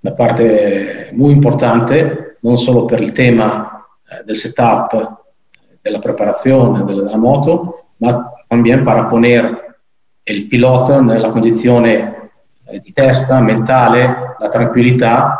una, 0.02 0.16
parte 0.16 1.10
muy 1.12 1.32
importante, 1.32 2.36
no 2.42 2.56
solo 2.56 2.86
por 2.86 3.00
el 3.00 3.12
tema 3.12 3.86
eh, 4.10 4.24
del 4.26 4.36
setup, 4.36 4.92
de 5.82 5.90
la 5.90 6.00
preparación 6.00 6.86
de 6.86 6.94
la 6.96 7.16
moto, 7.16 7.76
ma 8.00 8.32
también 8.48 8.84
para 8.84 9.08
poner 9.08 9.58
el 10.24 10.48
pilota 10.48 10.96
en 10.96 11.22
la 11.22 11.30
condición 11.30 11.86
eh, 11.86 12.14
di 12.82 12.92
testa, 12.92 13.40
mentale, 13.40 14.34
la 14.38 14.48
tranquillità 14.48 15.36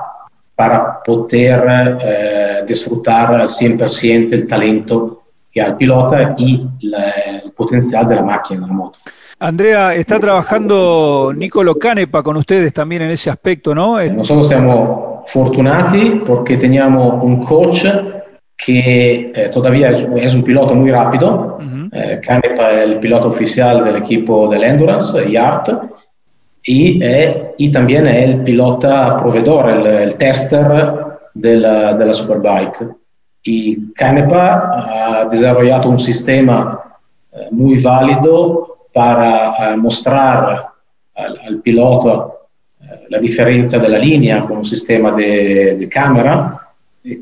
para 0.55 1.01
poter 1.03 1.65
eh, 2.03 2.65
disfrutar 2.67 3.35
al 3.35 3.49
100% 3.49 4.33
el 4.33 4.47
talento 4.47 5.20
que 5.51 5.61
al 5.61 5.77
pilota 5.77 6.35
y 6.39 6.67
el 6.83 7.51
potencial 7.53 8.09
de 8.09 8.17
la 8.17 8.23
máquina, 8.23 8.61
de 8.63 8.67
la 8.67 8.73
moto. 8.73 8.99
Andrea, 9.39 9.95
está 9.95 10.21
trabajando 10.21 11.33
Nicolo 11.35 11.75
Canepa 11.77 12.23
con 12.23 12.37
ustedes 12.37 12.75
también 12.75 13.03
en 13.03 13.11
ese 13.11 13.31
aspecto, 13.31 13.75
¿no? 13.75 13.99
Nosotros 14.09 14.51
estamos 14.51 15.25
fortunati 15.29 16.23
porque 16.27 16.57
teníamos 16.57 17.23
un 17.23 17.43
coach 17.45 17.87
que 18.57 19.33
eh, 19.35 19.51
todavía 19.53 19.91
es, 19.91 20.05
es, 20.17 20.35
un 20.35 20.43
piloto 20.43 20.75
muy 20.75 20.91
rápido. 20.91 21.59
eh, 21.93 22.21
Canepa 22.23 22.71
es 22.71 22.91
el 22.91 22.99
piloto 22.99 23.29
oficial 23.29 23.83
del 23.83 23.97
equipo 23.97 24.47
del 24.49 24.63
Endurance, 24.63 25.29
YART, 25.31 25.71
y, 26.63 27.03
eh, 27.03 27.55
y 27.57 27.73
también 27.73 28.07
es 28.07 28.25
el 28.25 28.43
pilota 28.43 29.17
proveedor, 29.17 29.71
el, 29.71 29.87
el 29.87 30.15
tester 30.17 30.67
della, 31.33 31.95
della 31.95 32.13
Superbike. 32.13 33.00
Y 33.43 33.93
Canepa 33.93 35.23
ha 35.23 35.25
desarrollado 35.25 35.89
un 35.91 35.99
sistema 35.99 36.81
eh, 37.33 37.49
muy 37.51 37.81
válido 37.81 38.89
para 38.93 39.73
eh, 39.73 39.77
mostrar 39.77 40.67
al, 41.15 41.41
al 41.47 41.57
piloto 41.61 42.41
eh, 42.81 43.07
la 43.09 43.19
diferencia 43.19 43.79
de 43.79 43.89
la 43.89 43.99
línea 43.99 44.45
con 44.45 44.59
un 44.59 44.65
sistema 44.65 45.13
de, 45.13 45.77
de 45.79 45.89
cámara 45.89 46.59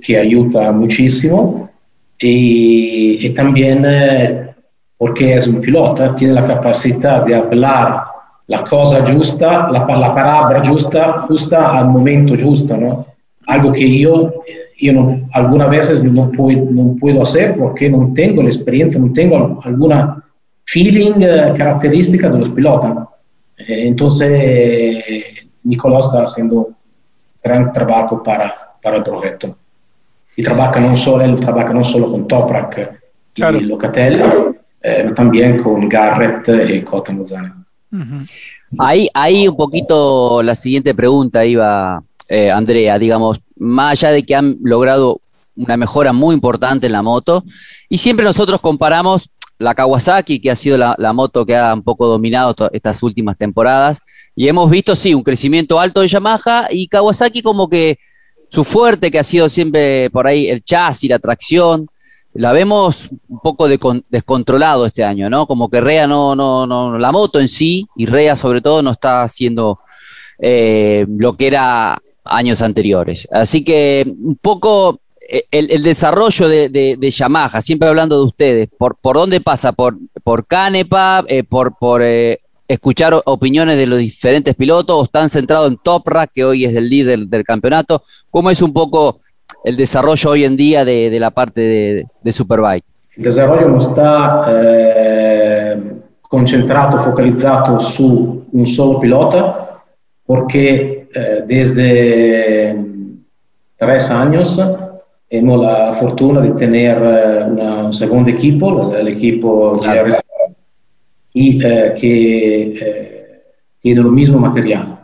que 0.02 0.18
ayuda 0.18 0.72
muchísimo 0.72 1.70
y, 2.18 3.30
también 3.30 3.86
porque 4.96 5.34
es 5.34 5.46
un 5.46 5.60
piloto, 5.60 6.14
tiene 6.16 6.32
la 6.32 6.44
capacidad 6.44 7.24
de 7.24 7.36
hablar 7.36 8.02
la 8.48 8.64
cosa 8.64 9.06
justa, 9.06 9.70
la, 9.70 9.80
la 9.80 10.14
palabra 10.14 10.64
justa, 10.64 11.20
justa 11.28 11.78
al 11.78 11.88
momento 11.90 12.34
justo, 12.36 12.76
¿no? 12.76 13.06
Algo 13.46 13.72
que 13.72 13.98
yo 13.98 14.32
yo 14.78 14.92
no, 14.92 15.28
algunas 15.32 15.70
veces 15.70 16.04
no 16.04 16.30
puedo, 16.30 16.64
no 16.70 16.96
puedo 17.00 17.22
hacer 17.22 17.56
porque 17.56 17.90
no 17.90 18.12
tengo 18.14 18.42
la 18.42 18.48
experiencia, 18.48 19.00
no 19.00 19.12
tengo 19.12 19.60
alguna 19.64 20.22
feeling 20.64 21.20
eh, 21.20 21.54
característica 21.56 22.30
de 22.30 22.38
los 22.38 22.50
pilotos. 22.50 23.08
Eh, 23.56 23.88
entonces, 23.88 25.04
Nicolás 25.64 26.06
está 26.06 26.22
haciendo 26.22 26.68
gran 27.42 27.72
trabajo 27.72 28.22
para, 28.22 28.54
para 28.82 28.98
el 28.98 29.02
proyecto. 29.02 29.56
Y 30.36 30.42
trabaja 30.42 30.78
no 30.78 30.96
solo, 30.96 31.24
él 31.24 31.40
trabaja 31.40 31.72
no 31.72 31.82
solo 31.82 32.10
con 32.10 32.28
Toprak 32.28 33.00
claro. 33.34 33.58
y 33.58 33.62
Locatelli, 33.62 34.22
eh, 34.80 35.10
también 35.14 35.58
con 35.58 35.88
Garrett 35.88 36.48
y 36.70 36.82
Cota 36.82 37.12
Mozane. 37.12 37.52
Uh 37.90 37.96
-huh. 37.96 38.30
Ahí, 38.78 39.08
ahí 39.14 39.48
un 39.48 39.56
poquito 39.56 40.42
la 40.42 40.54
siguiente 40.54 40.94
pregunta 40.94 41.44
iba, 41.44 42.02
eh, 42.28 42.50
Andrea, 42.50 42.98
digamos, 42.98 43.40
más 43.58 43.92
allá 43.92 44.12
de 44.12 44.22
que 44.24 44.34
han 44.34 44.58
logrado 44.62 45.20
una 45.56 45.76
mejora 45.76 46.12
muy 46.12 46.34
importante 46.34 46.86
en 46.86 46.92
la 46.92 47.02
moto, 47.02 47.44
y 47.88 47.98
siempre 47.98 48.24
nosotros 48.24 48.60
comparamos 48.60 49.30
la 49.58 49.74
Kawasaki, 49.74 50.40
que 50.40 50.50
ha 50.50 50.56
sido 50.56 50.78
la, 50.78 51.12
moto 51.12 51.44
que 51.44 51.56
ha 51.56 51.74
un 51.74 51.82
poco 51.82 52.06
dominado 52.06 52.54
estas 52.72 53.02
últimas 53.02 53.36
temporadas, 53.36 53.98
y 54.36 54.46
hemos 54.48 54.70
visto, 54.70 54.94
sí, 54.94 55.14
un 55.14 55.24
crecimiento 55.24 55.80
alto 55.80 56.00
de 56.00 56.08
Yamaha, 56.08 56.68
y 56.70 56.86
Kawasaki 56.86 57.42
como 57.42 57.68
que 57.68 57.98
su 58.48 58.64
fuerte, 58.64 59.10
que 59.10 59.18
ha 59.18 59.24
sido 59.24 59.48
siempre 59.48 60.10
por 60.10 60.26
ahí 60.26 60.48
el 60.48 60.62
chasis, 60.62 61.10
la 61.10 61.18
tracción, 61.18 61.88
la 62.34 62.52
vemos 62.52 63.08
un 63.28 63.40
poco 63.40 63.66
de, 63.66 63.80
descontrolado 64.08 64.86
este 64.86 65.02
año, 65.02 65.28
¿no? 65.28 65.46
Como 65.46 65.68
que 65.68 65.80
Rea 65.80 66.06
no, 66.06 66.36
no, 66.36 66.66
no, 66.66 66.96
la 66.96 67.10
moto 67.10 67.40
en 67.40 67.48
sí, 67.48 67.86
y 67.96 68.06
Rea 68.06 68.36
sobre 68.36 68.60
todo 68.60 68.80
no 68.80 68.92
está 68.92 69.22
haciendo 69.22 69.80
eh, 70.38 71.04
lo 71.08 71.36
que 71.36 71.48
era 71.48 72.00
años 72.28 72.62
anteriores. 72.62 73.28
Así 73.32 73.64
que 73.64 74.04
un 74.06 74.36
poco 74.36 75.00
eh, 75.30 75.44
el, 75.50 75.82
desarrollo 75.82 76.48
de, 76.48 77.12
Yamaha, 77.14 77.60
siempre 77.60 77.86
hablando 77.86 78.18
de 78.18 78.24
ustedes, 78.24 78.68
¿por, 78.78 78.96
por 78.96 79.16
dónde 79.16 79.42
pasa? 79.42 79.72
¿Por, 79.72 79.98
por 80.24 80.46
Canepa? 80.46 81.22
Eh, 81.28 81.44
¿Por, 81.44 81.76
por 81.76 82.00
eh, 82.02 82.40
escuchar 82.66 83.20
opiniones 83.26 83.76
de 83.76 83.86
los 83.86 83.98
diferentes 83.98 84.54
pilotos? 84.54 84.96
¿O 84.96 85.04
están 85.04 85.28
centrados 85.28 85.68
en 85.68 85.76
Toprak, 85.76 86.32
que 86.32 86.44
hoy 86.44 86.64
es 86.64 86.74
el 86.74 86.88
líder 86.88 87.26
del 87.26 87.44
campeonato? 87.44 88.00
¿Cómo 88.30 88.50
es 88.50 88.62
un 88.62 88.72
poco 88.72 89.18
el 89.64 89.76
desarrollo 89.76 90.30
hoy 90.30 90.44
en 90.44 90.56
día 90.56 90.86
de, 90.86 91.14
la 91.20 91.30
parte 91.30 92.06
de, 92.22 92.32
Superbike? 92.32 92.84
El 93.16 93.24
desarrollo 93.24 93.68
no 93.68 93.78
está 93.78 94.46
concentrado, 96.22 97.02
focalizado 97.02 97.80
su 97.80 98.46
un 98.50 98.66
solo 98.66 99.00
pilota, 99.00 99.82
porque 100.24 100.97
eh, 101.14 101.44
desde 101.46 102.76
tres 103.76 104.10
años 104.10 104.60
hemos 105.30 105.60
la 105.60 105.94
fortuna 105.94 106.40
de 106.40 106.50
tener 106.50 106.98
eh, 107.02 107.44
una, 107.50 107.84
un 107.86 107.92
segundo 107.92 108.30
equipo, 108.30 108.94
el 108.94 109.08
equipo 109.08 109.78
claro. 109.78 110.16
y 111.32 111.64
eh, 111.64 111.94
que 111.98 113.42
tiene 113.80 114.00
lo 114.02 114.10
mismo 114.10 114.38
material. 114.38 114.98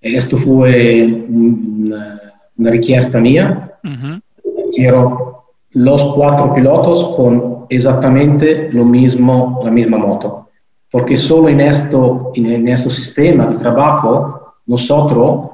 Esto 0.00 0.38
fue 0.38 1.24
una, 1.28 2.20
una 2.56 2.70
richiesta 2.70 3.20
mía. 3.20 3.72
Uh 3.84 3.88
-huh. 3.88 4.22
Quiero 4.74 5.44
los 5.72 6.02
cuatro 6.14 6.54
pilotos 6.54 7.14
con 7.16 7.66
exactamente 7.68 8.68
lo 8.72 8.84
mismo, 8.84 9.60
la 9.64 9.70
misma 9.70 9.98
moto. 9.98 10.48
Porque 10.90 11.16
solo 11.16 11.48
en, 11.48 11.60
esto, 11.60 12.32
en, 12.34 12.46
en 12.46 12.68
este 12.68 12.90
sistema 12.90 13.46
de 13.46 13.56
trabajo 13.56 14.39
nosotros, 14.70 15.50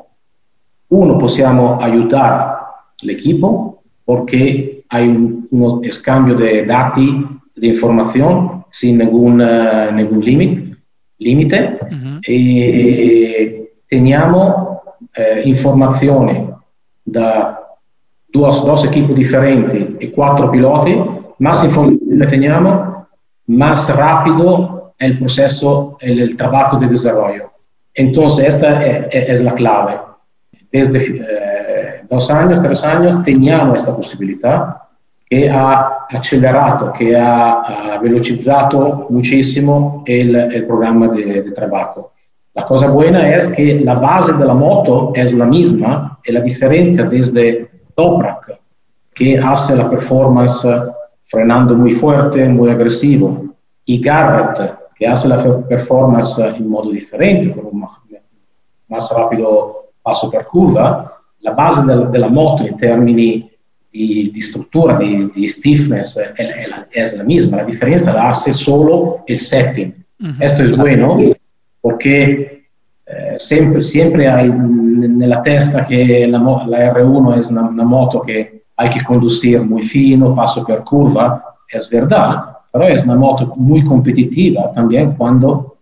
uno, 0.91 1.19
podemos 1.19 1.83
ayudar 1.83 2.59
al 3.03 3.11
equipo 3.11 3.83
porque 4.05 4.85
hay 4.91 5.09
un, 5.09 5.49
un 5.51 5.85
escambio 5.85 6.35
de 6.35 6.65
datos, 6.65 7.05
de 7.57 7.67
información 7.69 8.65
sin 8.71 8.99
ningún, 8.99 9.41
uh, 9.41 9.91
ningún 9.93 10.21
límite. 10.23 10.77
límite 11.19 11.79
y 12.27 13.69
teníamos 13.89 14.79
eh, 15.15 15.43
información 15.47 16.55
de 17.07 17.29
dos, 18.33 18.85
equipos 18.85 19.17
diferentes 19.17 19.83
y 19.99 20.09
cuatro 20.09 20.51
pilotos, 20.51 20.95
más 21.39 21.65
información 21.65 22.29
teníamos, 22.29 23.07
más 23.47 23.97
rápido 23.97 24.93
el 24.99 25.19
proceso, 25.19 25.97
el, 26.01 26.21
el 26.21 26.37
trabajo 26.37 26.79
de 26.79 26.87
desarrollo. 26.89 27.56
Entonces, 27.97 28.49
esta 28.49 28.83
es, 28.83 29.43
la 29.43 29.55
clave. 29.55 29.99
Desde 30.71 30.99
eh, 30.99 32.03
dos 32.11 32.31
años, 32.31 32.63
tres 32.63 32.85
años, 32.85 33.23
teníamos 33.25 33.81
esta 33.81 33.97
posibilidad 33.97 34.77
que 35.29 35.49
ha 35.51 36.07
acelerado, 36.11 36.93
que 36.93 37.17
ha, 37.17 37.99
velocizado 38.03 39.07
muchísimo 39.09 40.05
el, 40.07 40.67
programa 40.67 41.09
de, 41.09 41.51
trabajo. 41.53 42.13
La 42.55 42.65
cosa 42.65 42.89
buena 42.89 43.35
es 43.35 43.49
que 43.49 43.81
la 43.81 43.95
base 43.95 44.35
de 44.35 44.45
la 44.45 44.55
moto 44.55 45.13
es 45.15 45.35
la 45.35 45.47
misma 45.47 46.19
y 46.25 46.33
la 46.33 46.41
diferencia 46.41 47.05
desde 47.05 47.69
Toprak, 47.95 48.61
que 49.15 49.39
hace 49.39 49.75
la 49.75 49.89
performance 49.89 50.69
frenando 51.25 51.75
muy 51.75 51.95
fuerte, 51.95 52.47
muy 52.49 52.71
agresivo, 52.71 53.47
y 53.87 54.01
Garrett, 54.01 54.86
que 54.97 55.07
hace 55.07 55.29
la 55.29 55.43
performance 55.69 56.39
en 56.39 56.69
modo 56.69 56.91
diferente, 56.91 57.53
con 57.53 57.67
un 57.67 57.87
más 58.89 59.11
rápido 59.15 59.91
paso 60.03 60.31
per 60.31 60.47
curva, 60.47 61.13
la 61.41 61.53
base 61.53 61.83
de, 61.83 62.19
la 62.19 62.29
moto 62.29 62.65
en 62.65 62.77
términos 62.77 63.51
de, 63.93 64.33
estructura, 64.35 64.99
de, 64.99 65.49
stiffness, 65.49 66.19
es, 66.93 67.17
la 67.17 67.25
misma. 67.25 67.59
La 67.59 67.65
diferencia 67.65 68.13
la 68.13 68.31
hace 68.31 68.53
solo 68.53 69.25
el 69.27 69.39
setting. 69.39 69.95
Esto 70.41 70.63
es 70.63 70.77
bueno 70.77 71.19
porque 71.81 72.65
eh, 73.07 73.37
siempre, 73.39 73.83
siempre 73.83 74.29
hay 74.29 74.47
en 74.47 75.29
la 75.29 75.43
testa 75.43 75.87
que 75.87 76.27
la, 76.27 76.41
R1 76.41 77.39
es 77.39 77.51
una, 77.51 77.69
una, 77.69 77.85
moto 77.85 78.23
que 78.23 78.65
hay 78.77 78.91
que 78.91 79.05
conducir 79.05 79.61
muy 79.63 79.83
fino, 79.83 80.35
paso 80.35 80.65
per 80.65 80.83
curva, 80.83 81.45
es 81.69 81.89
verdad, 81.89 82.56
pero 82.79 82.95
es 82.95 83.05
una 83.05 83.15
moto 83.15 83.53
muy 83.57 83.83
competitiva 83.83 84.71
también 84.75 85.13
cuando 85.13 85.77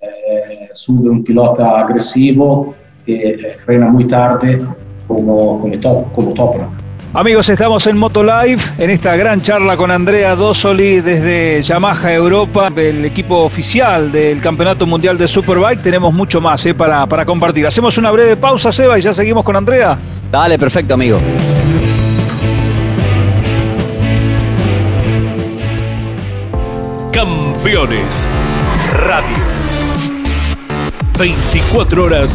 eh, 0.00 0.68
sube 0.72 1.10
un 1.10 1.22
pilota 1.22 1.80
agresivo 1.80 2.74
que 3.04 3.30
eh, 3.30 3.56
frena 3.58 3.88
muy 3.88 4.06
tarde 4.06 4.58
como, 5.06 5.60
como, 5.60 5.78
top, 5.78 6.12
como 6.12 6.32
Topra. 6.32 6.68
Amigos, 7.14 7.48
estamos 7.48 7.86
en 7.86 7.96
Motolive 7.96 8.60
en 8.78 8.90
esta 8.90 9.16
gran 9.16 9.40
charla 9.40 9.76
con 9.76 9.90
Andrea 9.90 10.36
Dosoli 10.36 11.00
desde 11.00 11.62
Yamaha 11.62 12.12
Europa, 12.12 12.70
el 12.76 13.04
equipo 13.04 13.38
oficial 13.38 14.12
del 14.12 14.40
Campeonato 14.40 14.86
Mundial 14.86 15.16
de 15.16 15.26
Superbike. 15.26 15.82
Tenemos 15.82 16.12
mucho 16.12 16.40
más 16.40 16.64
eh, 16.66 16.74
para, 16.74 17.06
para 17.06 17.24
compartir. 17.24 17.66
Hacemos 17.66 17.96
una 17.98 18.10
breve 18.10 18.36
pausa, 18.36 18.70
Seba, 18.70 18.98
y 18.98 19.02
ya 19.02 19.12
seguimos 19.12 19.44
con 19.44 19.56
Andrea. 19.56 19.98
Dale, 20.30 20.58
perfecto, 20.58 20.94
amigo. 20.94 21.18
Campeones 27.68 28.26
Radio. 28.92 29.36
24 31.18 32.02
horas 32.02 32.32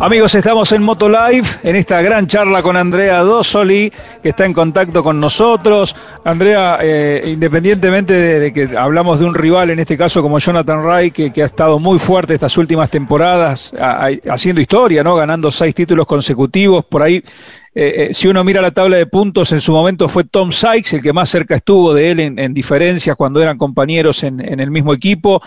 Amigos, 0.00 0.34
estamos 0.34 0.72
en 0.72 0.82
Motolive, 0.82 1.46
en 1.62 1.76
esta 1.76 2.00
gran 2.00 2.26
charla 2.26 2.62
con 2.62 2.74
Andrea 2.74 3.18
Dosoli, 3.18 3.92
que 4.22 4.30
está 4.30 4.46
en 4.46 4.54
contacto 4.54 5.02
con 5.02 5.20
nosotros. 5.20 5.94
Andrea, 6.24 6.78
eh, 6.80 7.22
independientemente 7.26 8.14
de, 8.14 8.50
que 8.50 8.78
hablamos 8.78 9.18
de 9.18 9.26
un 9.26 9.34
rival, 9.34 9.68
en 9.68 9.78
este 9.78 9.98
caso 9.98 10.22
como 10.22 10.38
Jonathan 10.38 10.82
Ray, 10.82 11.10
que, 11.10 11.30
ha 11.42 11.44
estado 11.44 11.78
muy 11.78 11.98
fuerte 11.98 12.32
estas 12.32 12.56
últimas 12.56 12.88
temporadas, 12.88 13.74
haciendo 14.26 14.62
historia, 14.62 15.04
¿no? 15.04 15.16
Ganando 15.16 15.50
seis 15.50 15.74
títulos 15.74 16.06
consecutivos. 16.06 16.82
Por 16.86 17.02
ahí, 17.02 17.16
eh, 17.74 18.08
eh, 18.08 18.08
si 18.14 18.26
uno 18.26 18.42
mira 18.42 18.62
la 18.62 18.70
tabla 18.70 18.96
de 18.96 19.04
puntos, 19.04 19.52
en 19.52 19.60
su 19.60 19.70
momento 19.70 20.08
fue 20.08 20.24
Tom 20.24 20.50
Sykes, 20.50 20.96
el 20.96 21.02
que 21.02 21.12
más 21.12 21.28
cerca 21.28 21.56
estuvo 21.56 21.92
de 21.92 22.10
él 22.10 22.20
en, 22.20 22.54
diferencias 22.54 23.16
cuando 23.16 23.42
eran 23.42 23.58
compañeros 23.58 24.22
en 24.22 24.60
el 24.60 24.70
mismo 24.70 24.94
equipo. 24.94 25.42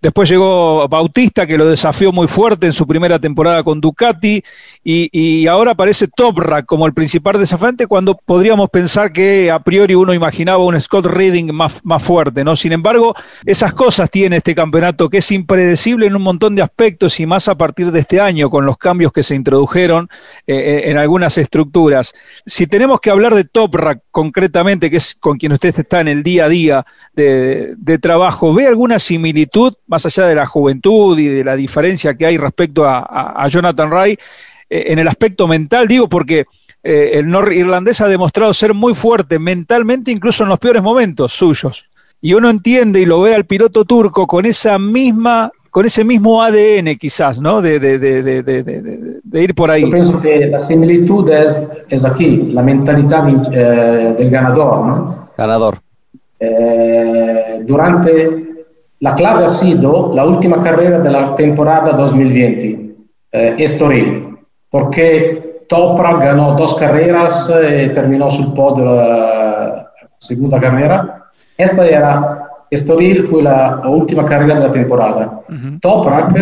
Después 0.00 0.28
llegó 0.28 0.86
Bautista, 0.86 1.44
que 1.44 1.58
lo 1.58 1.66
desafió 1.66 2.12
muy 2.12 2.28
fuerte 2.28 2.66
en 2.66 2.72
su 2.72 2.86
primera 2.86 3.18
temporada 3.18 3.64
con 3.64 3.80
Ducati, 3.80 4.40
y, 4.84 5.46
ahora 5.48 5.72
aparece 5.72 6.06
Toprak 6.06 6.66
como 6.66 6.86
el 6.86 6.94
principal 6.94 7.38
desafiante 7.38 7.86
cuando 7.86 8.14
podríamos 8.14 8.70
pensar 8.70 9.12
que 9.12 9.50
a 9.50 9.58
priori 9.58 9.94
uno 9.94 10.14
imaginaba 10.14 10.64
un 10.64 10.80
Scott 10.80 11.06
Reading 11.06 11.52
más, 11.52 11.80
más 11.84 12.02
fuerte, 12.02 12.44
¿no? 12.44 12.54
Sin 12.54 12.72
embargo, 12.72 13.14
esas 13.44 13.72
cosas 13.72 14.08
tiene 14.10 14.36
este 14.36 14.54
campeonato 14.54 15.08
que 15.08 15.18
es 15.18 15.30
impredecible 15.32 16.06
en 16.06 16.14
un 16.14 16.22
montón 16.22 16.54
de 16.54 16.62
aspectos 16.62 17.18
y 17.18 17.26
más 17.26 17.48
a 17.48 17.56
partir 17.56 17.90
de 17.90 18.00
este 18.00 18.20
año 18.20 18.50
con 18.50 18.64
los 18.66 18.78
cambios 18.78 19.12
que 19.12 19.22
se 19.22 19.34
introdujeron 19.34 20.08
eh, 20.46 20.54
eh, 20.54 20.90
en 20.90 20.96
algunas 20.96 21.38
estructuras. 21.38 22.14
Si 22.46 22.66
tenemos 22.66 23.00
que 23.00 23.10
hablar 23.10 23.34
de 23.34 23.44
Toprak 23.44 24.02
concretamente, 24.12 24.90
que 24.90 24.98
es 24.98 25.16
con 25.16 25.38
quien 25.38 25.52
usted 25.52 25.74
está 25.76 26.00
en 26.00 26.08
el 26.08 26.22
día 26.22 26.44
a 26.44 26.48
día 26.48 26.86
de, 27.14 27.74
de 27.76 27.98
trabajo, 27.98 28.54
¿ve 28.54 28.66
alguna 28.66 28.98
similitud 28.98 29.74
más 29.88 30.04
allá 30.06 30.26
de 30.26 30.34
la 30.34 30.46
juventud 30.46 31.18
y 31.18 31.26
de 31.26 31.42
la 31.42 31.56
diferencia 31.56 32.14
que 32.14 32.26
hay 32.26 32.36
respecto 32.36 32.84
a, 32.86 33.46
Jonathan 33.48 33.90
Ray, 33.90 34.16
eh, 34.68 34.84
en 34.88 34.98
el 34.98 35.08
aspecto 35.08 35.48
mental, 35.48 35.88
digo, 35.88 36.08
porque 36.08 36.46
eh, 36.82 37.12
el 37.14 37.28
norirlandés 37.28 38.00
ha 38.00 38.06
demostrado 38.06 38.52
ser 38.54 38.74
muy 38.74 38.94
fuerte 38.94 39.38
mentalmente, 39.38 40.10
incluso 40.10 40.44
en 40.44 40.50
los 40.50 40.58
peores 40.58 40.82
momentos 40.82 41.32
suyos. 41.32 41.88
Y 42.20 42.34
uno 42.34 42.50
entiende 42.50 43.00
y 43.00 43.06
lo 43.06 43.22
ve 43.22 43.34
al 43.34 43.46
piloto 43.46 43.84
turco 43.84 44.26
con 44.26 44.44
esa 44.44 44.78
misma 44.78 45.50
con 45.70 45.84
ese 45.84 46.02
mismo 46.02 46.42
ADN 46.42 46.96
quizás, 46.98 47.40
¿no? 47.40 47.60
De, 47.60 47.78
de, 47.78 49.20
ir 49.34 49.54
por 49.54 49.70
ahí. 49.70 49.82
Yo 49.82 49.90
pienso 49.90 50.20
que 50.20 50.46
la 50.46 50.58
similitud 50.58 51.30
es, 51.30 51.62
es 51.88 52.04
aquí, 52.06 52.48
la 52.52 52.62
mentalidad 52.62 53.28
eh, 53.52 54.14
del 54.16 54.30
ganador, 54.30 54.86
¿no? 54.86 55.28
Ganador. 55.36 55.78
durante 57.66 58.47
la 59.00 59.14
clave 59.14 59.44
ha 59.44 59.48
sido 59.48 60.12
la 60.14 60.24
última 60.24 60.60
carrera 60.60 60.98
de 61.00 61.10
la 61.10 61.34
temporada 61.34 61.92
2020, 61.92 62.96
eh, 63.32 63.54
Estoril, 63.58 64.38
porque 64.70 65.64
Topra 65.68 66.16
ganó 66.16 66.54
dos 66.54 66.74
carreras 66.74 67.50
y 67.50 67.64
eh, 67.64 67.88
terminó 67.90 68.30
sul 68.30 68.54
podio 68.54 68.84
la 68.84 69.92
segunda 70.18 70.60
carrera. 70.60 71.30
Esta 71.56 71.86
era 71.86 72.48
Estoril 72.70 73.24
fue 73.24 73.42
la, 73.42 73.82
última 73.86 74.24
carrera 74.26 74.54
de 74.56 74.66
la 74.66 74.72
temporada. 74.72 75.40
Toprak 75.80 76.34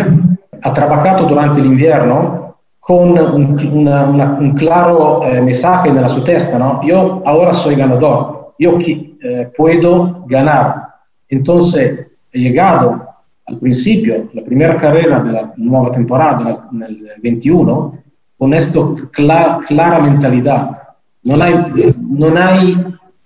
ha 0.61 0.73
trabajado 0.73 1.27
durante 1.27 1.59
el 1.59 1.67
invierno 1.67 2.55
con 2.79 3.19
un, 3.19 4.55
claro 4.57 5.21
eh, 5.23 5.41
mensaje 5.41 5.89
en 5.89 6.09
su 6.09 6.23
testa, 6.23 6.57
¿no? 6.57 6.81
Yo 6.83 7.21
ahora 7.25 7.53
soy 7.53 7.75
ganador, 7.75 8.53
yo 8.57 8.77
eh, 8.79 9.51
puedo 9.57 10.23
ganar. 10.27 10.87
Entonces, 11.27 12.07
llegado 12.37 13.07
al 13.45 13.57
principio, 13.57 14.29
la 14.33 14.43
primera 14.43 14.77
carrera 14.77 15.19
de 15.19 15.31
la 15.31 15.53
nueva 15.57 15.91
temporada, 15.91 16.67
en 16.71 16.83
el 16.83 17.07
21, 17.21 17.97
con 18.37 18.53
esta 18.53 18.79
clara 19.11 19.99
mentalidad. 19.99 20.77
No 21.23 21.41
hay, 21.41 21.95
no 21.97 22.27
hay 22.37 22.77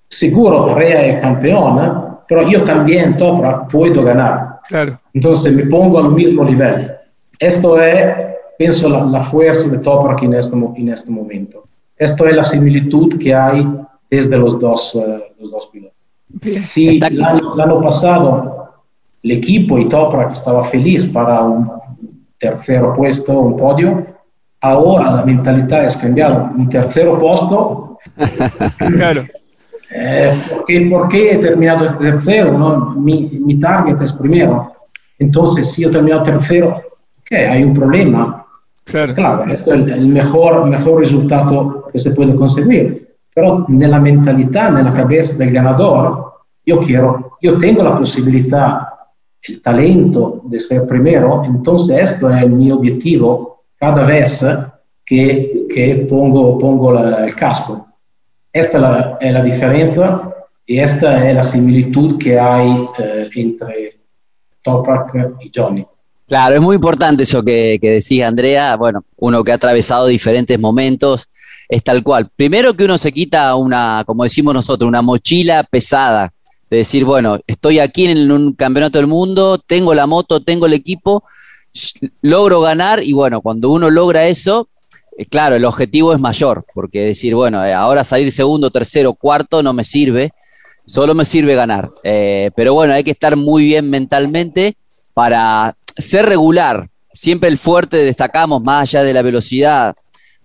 seguro 0.07 0.75
Rea 0.75 1.07
es 1.07 1.21
campeona, 1.21 2.19
pero 2.27 2.47
yo 2.47 2.63
también, 2.63 3.17
Topra, 3.17 3.67
puedo 3.67 4.03
ganar. 4.03 4.59
Claro. 4.67 4.99
Entonces 5.13 5.53
me 5.55 5.65
pongo 5.65 5.99
al 5.99 6.11
mismo 6.11 6.43
nivel. 6.43 6.91
Esto 7.39 7.81
es, 7.81 8.15
pienso, 8.57 8.89
la, 8.89 9.19
fuerza 9.21 9.69
de 9.69 9.79
Toprak 9.79 10.21
en 10.23 10.35
este, 10.35 10.55
en 10.55 10.89
este 10.89 11.09
momento. 11.09 11.63
Esto 11.97 12.27
es 12.27 12.35
la 12.35 12.43
similitud 12.43 13.17
que 13.19 13.33
hay 13.33 13.67
desde 14.09 14.37
los 14.37 14.59
dos, 14.59 14.95
uh, 14.95 15.19
los 15.39 15.51
dos 15.51 15.69
pilotos. 15.71 15.97
Sí, 16.65 16.99
el 17.03 17.23
año, 17.23 17.81
pasado 17.81 18.60
el 19.23 19.31
equipo 19.31 19.77
y 19.77 19.87
Toprak 19.87 20.31
estaba 20.31 20.63
feliz 20.65 21.05
para 21.05 21.41
un 21.41 21.71
tercer 22.37 22.83
puesto, 22.95 23.39
un 23.39 23.57
podio. 23.57 24.05
Ahora 24.61 25.11
la 25.11 25.25
mentalidad 25.25 25.85
es 25.85 25.97
cambiada. 25.97 26.51
Un 26.55 26.69
tercer 26.69 27.09
puesto. 27.19 27.99
claro. 28.77 29.23
Eh, 29.93 30.33
porque, 30.49 30.87
porque 30.89 31.31
he 31.31 31.37
terminado 31.37 31.97
tercero, 31.97 32.57
¿no? 32.57 32.91
mi, 32.95 33.29
mi 33.43 33.59
target 33.59 34.01
es 34.01 34.13
primero. 34.13 34.71
Entonces, 35.19 35.71
si 35.71 35.83
yo 35.83 35.91
termino 35.91 36.23
tercero, 36.23 36.81
¿qué? 37.25 37.45
Hay 37.47 37.63
un 37.63 37.73
problema. 37.73 38.45
Claro, 38.85 39.13
claro 39.13 39.51
esto 39.51 39.73
es 39.73 39.87
el, 39.87 40.07
mejor, 40.07 40.65
mejor 40.65 40.99
resultado 40.99 41.87
que 41.91 41.99
se 41.99 42.11
puede 42.11 42.35
conseguir. 42.35 43.15
Pero 43.33 43.65
en 43.69 43.91
la 43.91 43.99
mentalidad, 43.99 44.77
en 44.79 44.85
la 44.85 44.91
cabeza 44.91 45.37
del 45.37 45.51
ganador, 45.51 46.33
yo 46.65 46.79
quiero, 46.79 47.37
yo 47.41 47.57
tengo 47.59 47.83
la 47.83 47.97
posibilidad, 47.97 48.81
el 49.43 49.61
talento 49.61 50.41
de 50.45 50.59
ser 50.59 50.87
primero, 50.87 51.43
entonces 51.43 52.11
esto 52.11 52.29
es 52.29 52.47
mi 52.47 52.71
objetivo 52.71 53.63
cada 53.77 54.05
vez 54.05 54.45
que, 55.05 55.67
que 55.73 56.07
pongo, 56.09 56.59
pongo 56.59 56.93
la, 56.93 57.25
el 57.25 57.35
casco. 57.35 57.87
Esta 58.53 58.77
es 58.77 58.81
la, 58.81 59.17
es 59.19 59.33
la, 59.33 59.43
diferencia 59.43 60.21
y 60.65 60.79
esta 60.79 61.27
es 61.27 61.35
la 61.35 61.43
similitud 61.43 62.17
que 62.19 62.39
hay 62.39 62.87
eh, 62.99 63.29
entre 63.35 63.99
Toprak 64.61 65.13
y 65.41 65.51
Johnny. 65.53 65.85
Claro, 66.27 66.55
es 66.55 66.61
muy 66.61 66.75
importante 66.75 67.23
eso 67.23 67.43
que, 67.43 67.77
que 67.81 67.91
decís, 67.91 68.23
Andrea. 68.23 68.75
Bueno, 68.75 69.03
uno 69.17 69.43
que 69.43 69.51
ha 69.51 69.55
atravesado 69.55 70.07
diferentes 70.07 70.57
momentos, 70.59 71.27
es 71.67 71.83
tal 71.83 72.03
cual. 72.03 72.29
Primero 72.35 72.73
que 72.73 72.85
uno 72.85 72.97
se 72.97 73.11
quita 73.11 73.55
una, 73.55 74.03
como 74.05 74.23
decimos 74.23 74.53
nosotros, 74.53 74.87
una 74.87 75.01
mochila 75.01 75.63
pesada. 75.63 76.31
De 76.71 76.77
decir, 76.77 77.05
bueno, 77.05 77.37
estoy 77.47 77.79
aquí 77.79 78.05
en 78.05 78.31
un 78.31 78.53
campeonato 78.53 78.97
del 78.97 79.05
mundo, 79.05 79.59
tengo 79.59 79.93
la 79.93 80.07
moto, 80.07 80.41
tengo 80.41 80.65
el 80.65 80.73
equipo, 80.73 81.23
logro 82.21 82.61
ganar 82.61 83.03
y 83.03 83.11
bueno, 83.11 83.41
cuando 83.41 83.69
uno 83.69 83.89
logra 83.89 84.25
eso, 84.27 84.69
eh, 85.17 85.25
claro, 85.25 85.57
el 85.57 85.65
objetivo 85.65 86.13
es 86.13 86.19
mayor, 86.19 86.65
porque 86.73 87.01
decir, 87.01 87.35
bueno, 87.35 87.65
eh, 87.65 87.73
ahora 87.73 88.05
salir 88.05 88.31
segundo, 88.31 88.71
tercero, 88.71 89.13
cuarto 89.13 89.61
no 89.61 89.73
me 89.73 89.83
sirve, 89.83 90.31
solo 90.85 91.13
me 91.13 91.25
sirve 91.25 91.55
ganar. 91.55 91.91
Eh, 92.03 92.51
pero 92.55 92.73
bueno, 92.73 92.93
hay 92.93 93.03
que 93.03 93.11
estar 93.11 93.35
muy 93.35 93.65
bien 93.65 93.89
mentalmente 93.89 94.77
para 95.13 95.75
ser 95.97 96.25
regular. 96.25 96.89
Siempre 97.13 97.49
el 97.49 97.57
fuerte, 97.57 97.97
destacamos, 97.97 98.63
más 98.63 98.83
allá 98.83 99.03
de 99.03 99.13
la 99.13 99.21
velocidad 99.21 99.93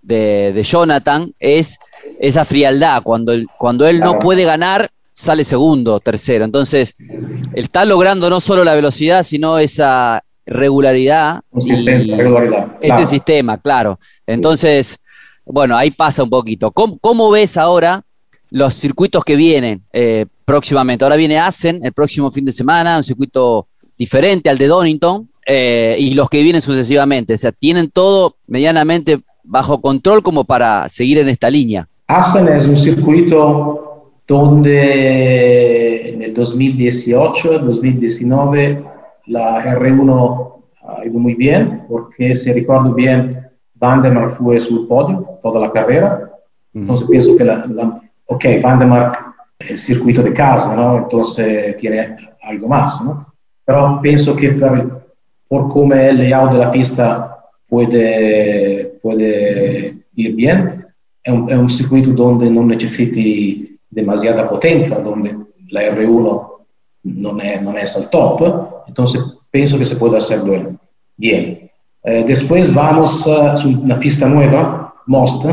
de, 0.01 0.61
Jonathan, 0.61 1.33
es 1.39 1.77
esa 2.19 2.43
frialdad. 2.43 3.01
Cuando, 3.03 3.33
cuando 3.57 3.87
él 3.87 4.01
no 4.01 4.19
puede 4.19 4.43
ganar, 4.43 4.91
sale 5.17 5.43
segundo, 5.43 5.99
tercero. 5.99 6.45
Entonces, 6.45 6.93
está 7.53 7.85
logrando 7.85 8.29
no 8.29 8.39
solo 8.39 8.63
la 8.63 8.75
velocidad, 8.75 9.23
sino 9.23 9.57
esa 9.57 10.23
regularidad. 10.45 11.41
Ese 12.79 13.05
sistema, 13.05 13.57
claro. 13.57 13.97
Entonces, 14.27 14.99
bueno, 15.43 15.75
ahí 15.75 15.89
pasa 15.89 16.21
un 16.21 16.29
poquito. 16.29 16.71
¿Cómo, 16.71 17.31
ves 17.31 17.57
ahora 17.57 18.03
los 18.51 18.75
circuitos 18.75 19.23
que 19.23 19.35
vienen 19.35 19.81
eh, 19.91 20.27
próximamente? 20.45 21.03
Ahora 21.03 21.15
viene 21.15 21.39
Asen 21.39 21.83
el 21.83 21.93
próximo 21.93 22.29
fin 22.29 22.45
de 22.45 22.51
semana, 22.51 22.97
un 22.97 23.03
circuito 23.03 23.67
diferente 23.97 24.51
al 24.51 24.59
de 24.59 24.67
Donington, 24.67 25.29
eh, 25.47 25.95
y 25.97 26.13
los 26.13 26.29
que 26.29 26.43
vienen 26.43 26.61
sucesivamente. 26.61 27.33
O 27.33 27.37
sea, 27.39 27.51
tienen 27.51 27.89
todo 27.89 28.35
medianamente 28.45 29.19
bajo 29.43 29.81
control 29.81 30.21
como 30.21 30.43
para 30.43 30.87
seguir 30.89 31.17
en 31.17 31.29
esta 31.29 31.49
línea. 31.49 31.89
Asen 32.05 32.47
es 32.49 32.67
un 32.67 32.77
circuito 32.77 33.86
donde 34.27 36.09
en 36.09 36.21
el 36.21 36.33
2018, 36.33 37.59
2019 37.59 38.83
la 39.27 39.63
R1 39.63 40.53
ha 40.83 41.05
ido 41.05 41.19
muy 41.19 41.33
bien, 41.33 41.83
porque 41.87 42.35
si 42.35 42.51
recuerdo 42.51 42.93
bien, 42.93 43.47
Vandermark 43.75 44.35
fue 44.35 44.59
su 44.59 44.87
podio 44.87 45.39
toda 45.41 45.61
la 45.61 45.71
carrera. 45.71 46.29
Entonces 46.73 47.07
pienso 47.07 47.35
que 47.35 47.43
la, 47.43 48.01
ok, 48.25 48.45
Vandermark 48.61 49.33
es 49.59 49.81
circuito 49.81 50.21
de 50.21 50.33
casa, 50.33 50.75
¿no? 50.75 50.97
Entonces 50.99 51.77
tiene 51.77 52.17
algo 52.41 52.67
más, 52.67 53.01
¿no? 53.03 53.25
Pero 53.65 53.99
pienso 54.01 54.35
que 54.35 54.51
por, 54.51 55.07
por 55.47 55.69
cómo 55.69 55.93
el 55.93 56.17
layout 56.17 56.51
de 56.51 56.57
la 56.57 56.71
pista 56.71 57.37
puede, 57.67 58.97
puede 59.01 59.97
ir 60.15 60.35
bien. 60.35 60.85
Es 61.23 61.33
un, 61.33 61.49
es 61.49 61.57
un 61.57 61.69
circuito 61.69 62.11
donde 62.11 62.49
no 62.49 62.63
necesiti 62.63 63.76
demasiada 63.89 64.49
potencia, 64.49 64.99
donde 64.99 65.37
la 65.69 65.83
R1 65.83 66.47
no 67.03 67.41
es, 67.41 67.61
no 67.61 67.77
es 67.77 67.95
al 67.95 68.09
top. 68.09 68.83
Entonces, 68.87 69.37
pienso 69.51 69.77
que 69.77 69.85
se 69.85 69.95
puede 69.95 70.17
hacer 70.17 70.39
bueno. 70.39 70.79
bien. 71.15 71.69
Eh, 72.03 72.23
después 72.25 72.73
vamos 72.73 73.27
a 73.27 73.55
una 73.67 73.99
pista 73.99 74.27
nueva, 74.27 74.93
Most. 75.07 75.45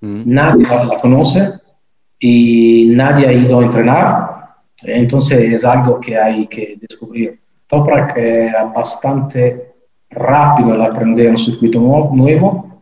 Mm. 0.00 0.22
Nadie 0.26 0.66
la 0.66 0.98
conoce 1.00 1.52
y 2.18 2.86
nadie 2.90 3.26
ha 3.26 3.32
ido 3.32 3.60
a 3.60 3.64
entrenar. 3.64 4.34
Entonces 4.82 5.52
es 5.52 5.64
algo 5.64 6.00
que 6.00 6.18
hay 6.18 6.46
que 6.46 6.76
descubrir. 6.80 7.40
Toprak 7.66 8.16
es 8.16 8.52
bastante 8.74 9.74
rápido 10.10 10.72
al 10.72 10.82
aprender 10.82 11.30
un 11.30 11.38
circuito 11.38 11.80
nuevo. 12.12 12.73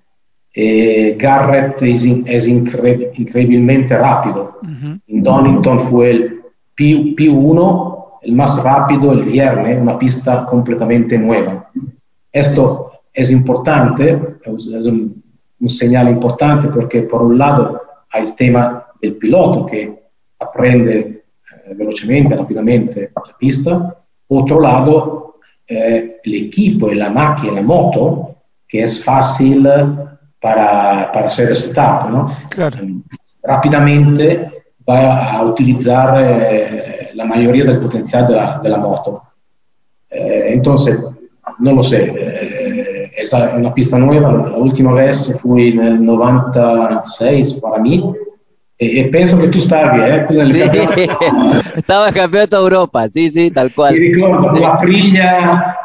Eh, 0.55 1.17
Garrett 1.19 1.81
es, 1.83 2.05
es 2.05 2.47
increíblemente 2.47 3.97
rápido. 3.97 4.59
En 5.07 5.23
Donington 5.23 5.81
fue 5.81 6.11
el 6.11 6.41
P, 6.75 7.15
P1 7.17 7.93
el 8.23 8.33
más 8.33 8.63
rápido 8.63 9.13
el 9.13 9.25
viernes, 9.25 9.81
una 9.81 9.99
pista 9.99 10.47
completamente 10.47 11.19
nueva. 11.19 11.71
Esto 12.31 12.93
es 13.13 13.31
importante, 13.31 14.37
es 14.45 14.87
un, 14.87 15.23
señal 15.69 16.09
importante 16.09 16.69
porque 16.69 17.03
por 17.03 17.23
un 17.23 17.39
lado 17.39 17.81
hay 18.11 18.25
el 18.25 18.35
tema 18.35 18.85
del 19.01 19.17
piloto 19.17 19.67
que 19.67 20.03
aprende 20.41 20.99
eh, 20.99 21.75
velocemente, 21.75 22.35
rápidamente 22.35 23.13
la 23.15 23.37
pista, 23.39 23.97
otro 24.29 24.61
lado 24.61 25.37
eh, 25.67 26.17
el 26.25 26.35
equipo 26.35 26.91
y 26.91 26.97
la 26.97 27.11
máquina, 27.11 27.55
la 27.55 27.63
moto, 27.63 28.37
que 28.67 28.83
es 28.83 29.05
fácil 29.05 29.69
para, 30.43 31.11
para 31.13 31.27
hacer 31.29 31.49
resultado. 31.49 32.11
¿no? 32.11 32.37
Claro. 32.51 32.79
Rápidamente 33.43 34.65
va 34.87 35.33
a 35.35 35.43
utilizar 35.45 36.15
eh, 36.19 37.11
la 37.15 37.25
mayoría 37.25 37.65
del 37.65 37.79
potencial 37.79 38.27
de 38.27 38.35
la, 38.35 38.59
de 38.59 38.69
la 38.69 38.79
moto. 38.79 39.23
Eh, 40.11 40.49
entonces, 40.49 40.99
no 41.61 41.73
lo 41.73 41.83
sé, 41.83 42.13
eh, 42.17 43.11
es 43.17 43.33
una 43.33 43.73
pista 43.73 43.99
nueva, 43.99 44.33
la 44.33 44.57
última 44.57 44.93
vez 44.93 45.39
fui 45.41 45.69
en 45.71 45.81
el 45.81 46.05
96 46.05 47.55
para 47.55 47.79
mí, 47.79 48.13
pienso 49.13 49.39
que 49.39 49.47
tú 49.47 49.59
estabas 49.59 49.95
bien, 49.95 50.43
¿eh? 50.43 50.89
sí, 50.95 51.09
estaba 51.77 52.11
campeón 52.11 52.49
de 52.49 52.57
Europa, 52.57 53.09
sí, 53.09 53.31
sí, 53.31 53.51
tal 53.51 53.73
cual. 53.73 53.97
Y 53.97 54.13
recuerdo 54.13 54.53
la 54.53 54.77
Prilla 54.79 55.77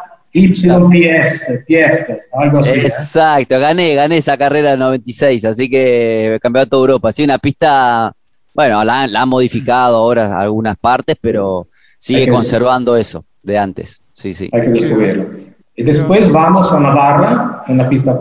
YPS, 0.41 1.63
PF, 1.67 2.17
algo 2.33 2.59
así. 2.59 2.79
Exacto, 2.79 3.59
gané, 3.59 3.95
gané 3.95 4.17
esa 4.17 4.37
carrera 4.37 4.73
en 4.73 4.79
96, 4.79 5.45
así 5.45 5.69
que 5.69 6.37
campeonato 6.41 6.77
de 6.77 6.81
Europa, 6.81 7.11
sí, 7.11 7.23
una 7.23 7.37
pista 7.39 8.13
bueno, 8.57 8.83
la, 8.83 9.03
han 9.03 9.29
modificado 9.29 9.97
ahora 9.97 10.39
algunas 10.39 10.77
partes, 10.77 11.15
pero 11.21 11.67
sigue 11.99 12.27
conservando 12.27 12.97
eso 12.97 13.23
de 13.43 13.55
antes. 13.55 14.01
Sí, 14.11 14.33
sí. 14.33 14.49
Hay 14.51 14.61
que 14.61 14.69
descubrirlo. 14.69 15.27
Y 15.75 15.83
después 15.83 16.31
vamos 16.31 16.73
a 16.73 16.79
Navarra, 16.79 17.63
en 17.67 17.75
una 17.75 17.87
pista 17.87 18.19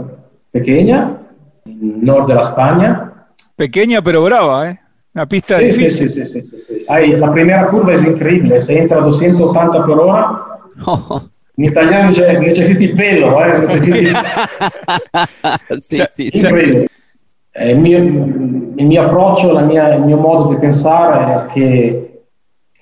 pequeña, 0.53 1.23
norte 1.65 2.33
de 2.33 2.35
la 2.35 2.43
España. 2.43 3.13
Pequeña 3.57 4.03
pero 4.03 4.25
brava, 4.25 4.73
¿eh? 4.73 4.79
Una 5.15 5.27
pista 5.27 5.57
difícil. 5.57 6.11
Sí, 6.11 6.23
sí, 6.23 6.43
sí, 6.43 6.43
sí, 6.43 6.85
hay, 6.87 7.17
la 7.17 7.33
primera 7.33 7.67
curva 7.69 7.95
es 7.95 8.05
increíble, 8.05 8.61
se 8.61 8.79
entra 8.79 8.99
a 8.99 9.01
280 9.01 9.87
por 9.87 10.01
hora. 10.01 10.61
En 11.59 11.65
italiano 11.65 12.11
pelo, 12.95 13.43
eh? 13.43 13.67
sì, 15.81 16.05
sì, 16.07 16.29
increíble. 16.31 16.87
Eh, 17.53 17.71
il, 17.71 17.79
mio, 17.79 17.99
il 17.99 18.85
mio 18.85 19.03
approccio, 19.03 19.53
la 19.53 19.63
mia, 19.63 19.95
il 19.95 20.03
mio 20.03 20.19
modo 20.19 20.51
di 20.51 20.59
pensare 20.59 21.33
è 21.33 21.47
che 21.53 22.25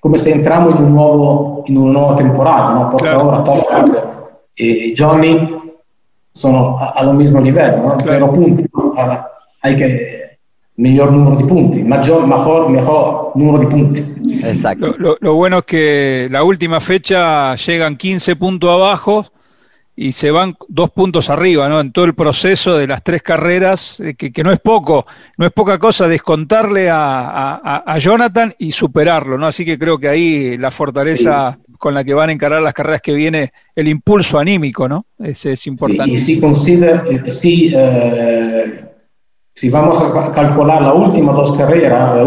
come 0.00 0.16
se 0.16 0.32
entriamo 0.32 0.70
in, 0.70 0.76
un 0.76 0.92
nuovo, 0.92 1.62
in 1.66 1.76
una 1.76 1.92
nuova 1.92 2.14
temporada, 2.14 2.72
no? 2.72 2.88
Porque 2.88 3.06
claro. 3.06 3.20
ahora 3.20 3.42
Toprak 3.42 4.06
e 4.52 4.92
Johnny 4.92 5.62
sono 6.32 6.92
allo 6.92 7.12
mismo 7.12 7.40
livello, 7.40 7.76
no? 7.76 7.94
Claro. 7.94 8.04
Zero 8.04 8.30
punti. 8.30 8.68
Hay 9.60 9.76
que 9.76 10.13
mejor 10.76 11.12
número 11.12 11.36
de 11.36 11.44
puntos, 11.44 11.80
mayor, 11.82 12.26
mejor, 12.26 12.70
mejor 12.70 13.32
número 13.34 13.58
de 13.60 13.66
puntos. 13.66 14.04
Exacto. 14.42 14.94
Lo, 14.98 15.34
bueno 15.34 15.58
es 15.58 15.64
que 15.64 16.28
la 16.30 16.42
última 16.42 16.80
fecha 16.80 17.54
llegan 17.54 17.96
15 17.96 18.36
puntos 18.36 18.70
abajo 18.70 19.26
y 19.96 20.10
se 20.10 20.32
van 20.32 20.56
dos 20.68 20.90
puntos 20.90 21.30
arriba, 21.30 21.68
¿no? 21.68 21.80
En 21.80 21.92
todo 21.92 22.04
el 22.04 22.14
proceso 22.14 22.76
de 22.76 22.88
las 22.88 23.04
tres 23.04 23.22
carreras, 23.22 24.00
eh, 24.00 24.14
que, 24.14 24.42
no 24.42 24.50
es 24.50 24.58
poco, 24.58 25.06
no 25.38 25.46
es 25.46 25.52
poca 25.52 25.78
cosa 25.78 26.08
descontarle 26.08 26.88
a, 26.90 27.96
Jonathan 28.00 28.52
y 28.58 28.72
superarlo, 28.72 29.38
¿no? 29.38 29.46
Así 29.46 29.64
que 29.64 29.78
creo 29.78 29.98
que 29.98 30.08
ahí 30.08 30.58
la 30.58 30.72
fortaleza 30.72 31.56
con 31.78 31.94
la 31.94 32.02
que 32.02 32.14
van 32.14 32.30
a 32.30 32.32
encarar 32.32 32.62
las 32.62 32.74
carreras 32.74 33.02
que 33.02 33.12
viene, 33.12 33.52
el 33.76 33.86
impulso 33.86 34.38
anímico, 34.38 34.88
¿no? 34.88 35.06
Ese 35.18 35.52
es 35.52 35.66
importante. 35.68 36.12
y 36.12 36.16
si 36.16 36.40
considera, 36.40 37.04
eh, 37.08 37.30
si 37.30 37.72
eh, 37.76 38.84
si 39.54 39.70
vamos 39.70 39.98
a 40.00 40.32
calcular 40.32 40.82
la 40.82 40.92
última 40.94 41.32
dos 41.32 41.52
carreras, 41.52 42.26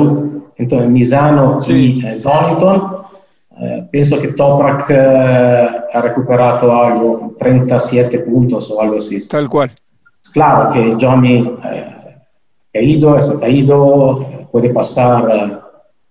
entonces 0.56 0.90
Misano 0.90 1.60
y 1.68 2.04
eh, 2.06 2.20
Donington, 2.24 2.98
eh, 3.60 3.88
penso 3.92 4.22
que 4.22 4.30
Toprak 4.30 4.86
eh, 4.90 5.70
ha 5.94 6.02
recuperado 6.02 6.74
algo, 6.74 7.36
37 7.38 8.20
puntos 8.20 8.72
o 8.72 8.82
algo 8.82 8.98
así. 9.00 9.28
Tal 9.28 9.50
cual. 9.50 9.72
Claro 10.32 10.72
que 10.72 10.96
Johnny 11.00 11.58
ha 11.64 12.22
caído, 12.74 13.18
ha 13.18 13.40
caído, 13.40 14.26
puede 14.52 14.70
pasar 14.70 15.64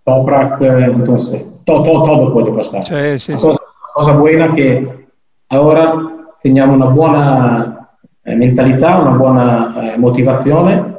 Toprak, 0.05 0.61
entonces 0.61 1.45
todo, 1.65 1.83
todo, 1.83 2.03
todo, 2.03 2.33
puede 2.35 2.53
pasar. 2.53 2.85
Sí, 2.85 3.19
sí, 3.19 3.33
cosa, 3.41 3.61
cosa 3.95 4.13
buena 4.17 4.53
que 4.53 5.07
ahora 5.49 5.95
teniamo 6.43 6.75
una 6.75 6.87
buona 6.87 7.89
mentalità, 8.25 8.99
una 8.99 9.17
buona 9.17 9.95
motivazione 9.97 10.96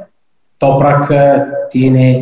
Toprak 0.58 1.12
eh, 1.12 1.44
tiene 1.70 2.20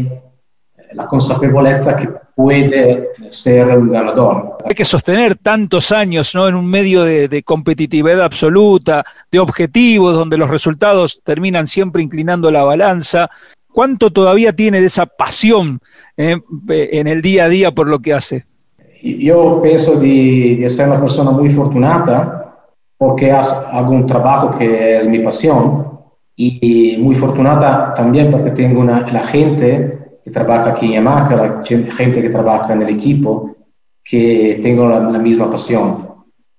eh, 0.77 0.81
la 0.93 1.07
consapevolezza 1.07 1.95
que 1.95 2.09
puede 2.35 3.09
ser 3.29 3.77
un 3.77 3.89
ganador. 3.89 4.57
Hay 4.65 4.75
que 4.75 4.83
sostener 4.83 5.35
tantos 5.35 5.91
años 5.91 6.35
¿no? 6.35 6.47
en 6.47 6.55
un 6.55 6.69
medio 6.69 7.03
de, 7.03 7.43
competitividad 7.43 8.21
absoluta, 8.21 9.05
de 9.31 9.39
objetivos, 9.39 10.15
donde 10.15 10.37
los 10.37 10.49
resultados 10.49 11.21
terminan 11.23 11.67
siempre 11.67 12.03
inclinando 12.03 12.51
la 12.51 12.63
balanza. 12.63 13.29
¿Cuánto 13.71 14.11
todavía 14.11 14.53
tiene 14.53 14.81
de 14.81 14.87
esa 14.87 15.05
pasión 15.05 15.79
eh, 16.17 16.37
en 16.69 17.07
el 17.07 17.21
día 17.21 17.45
a 17.45 17.49
día 17.49 17.71
por 17.71 17.87
lo 17.87 17.99
que 17.99 18.13
hace? 18.13 18.45
Yo 19.01 19.61
pienso 19.61 19.99
de, 19.99 20.65
ser 20.67 20.87
una 20.89 20.99
persona 20.99 21.31
muy 21.31 21.49
afortunada 21.49 22.57
porque 22.97 23.31
hago 23.31 23.91
un 23.91 24.07
trabajo 24.07 24.57
que 24.57 24.97
es 24.97 25.07
mi 25.07 25.19
pasión 25.19 25.94
y 26.35 26.97
muy 26.99 27.15
afortunada 27.15 27.93
también 27.93 28.29
porque 28.29 28.51
tengo 28.51 28.81
una, 28.81 29.09
la 29.11 29.25
gente 29.27 29.95
que 30.25 30.31
trabaja 30.31 30.71
aquí 30.71 30.87
en 30.87 30.93
Yamaha, 30.93 31.35
la 31.35 31.63
gente 31.63 32.21
que 32.21 32.29
trabaja 32.29 32.73
en 32.73 32.81
el 32.81 32.89
equipo, 32.89 33.55
que 34.03 34.59
tengo 34.61 34.87
la, 34.87 35.19
misma 35.19 35.51
pasión. 35.51 36.07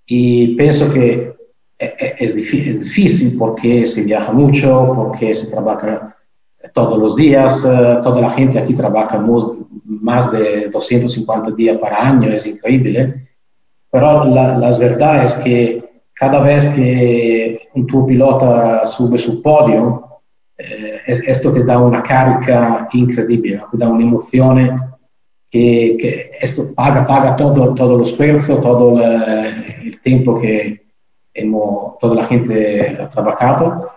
Y 0.06 0.54
pienso 0.54 0.92
que 0.92 1.34
e, 1.76 1.84
e, 1.84 2.14
es, 2.18 2.34
difícil 2.36 3.36
porque 3.36 3.84
se 3.84 4.04
viaja 4.04 4.32
mucho, 4.32 4.92
porque 4.94 5.34
se 5.34 5.50
trabaja 5.50 6.16
todos 6.72 6.96
los 6.98 7.16
días, 7.16 7.64
eh, 7.64 7.98
toda 8.02 8.20
la 8.20 8.30
gente 8.30 8.58
aquí 8.58 8.72
trabaja 8.72 9.24
más 9.84 10.30
de 10.30 10.68
250 10.68 11.50
días 11.52 11.78
para 11.78 12.06
año, 12.06 12.30
es 12.30 12.46
increíble. 12.46 13.28
Pero 13.90 14.24
la, 14.26 14.58
las 14.58 14.78
verdades 14.78 15.34
es 15.34 15.40
que 15.42 15.86
cada 16.16 16.40
vez 16.40 16.66
que 16.74 17.68
un 17.74 17.87
tuo 17.87 18.07
pilota 18.07 18.87
sube 18.87 19.18
sul 19.18 19.42
podio, 19.42 20.22
eh, 20.57 21.02
esto 21.07 21.52
te 21.52 21.62
da 21.62 21.79
una 21.79 22.00
carica 22.00 22.88
incredibile, 22.92 23.66
te 23.70 23.76
da 23.76 23.88
un'emozione 23.88 24.98
che, 25.46 25.94
che 25.98 26.31
esto 26.40 26.72
paga, 26.74 27.05
paga 27.05 27.35
todo, 27.35 27.74
todo 27.74 27.98
lo 27.98 28.02
esfuerzo, 28.02 28.61
todo 28.61 28.98
el, 28.98 29.83
el 29.85 30.00
tiempo 30.00 30.40
que 30.40 30.87
hemos, 31.35 31.98
toda 31.98 32.14
la 32.14 32.24
gente 32.24 32.96
ha 32.98 33.09
trabajado. 33.09 33.92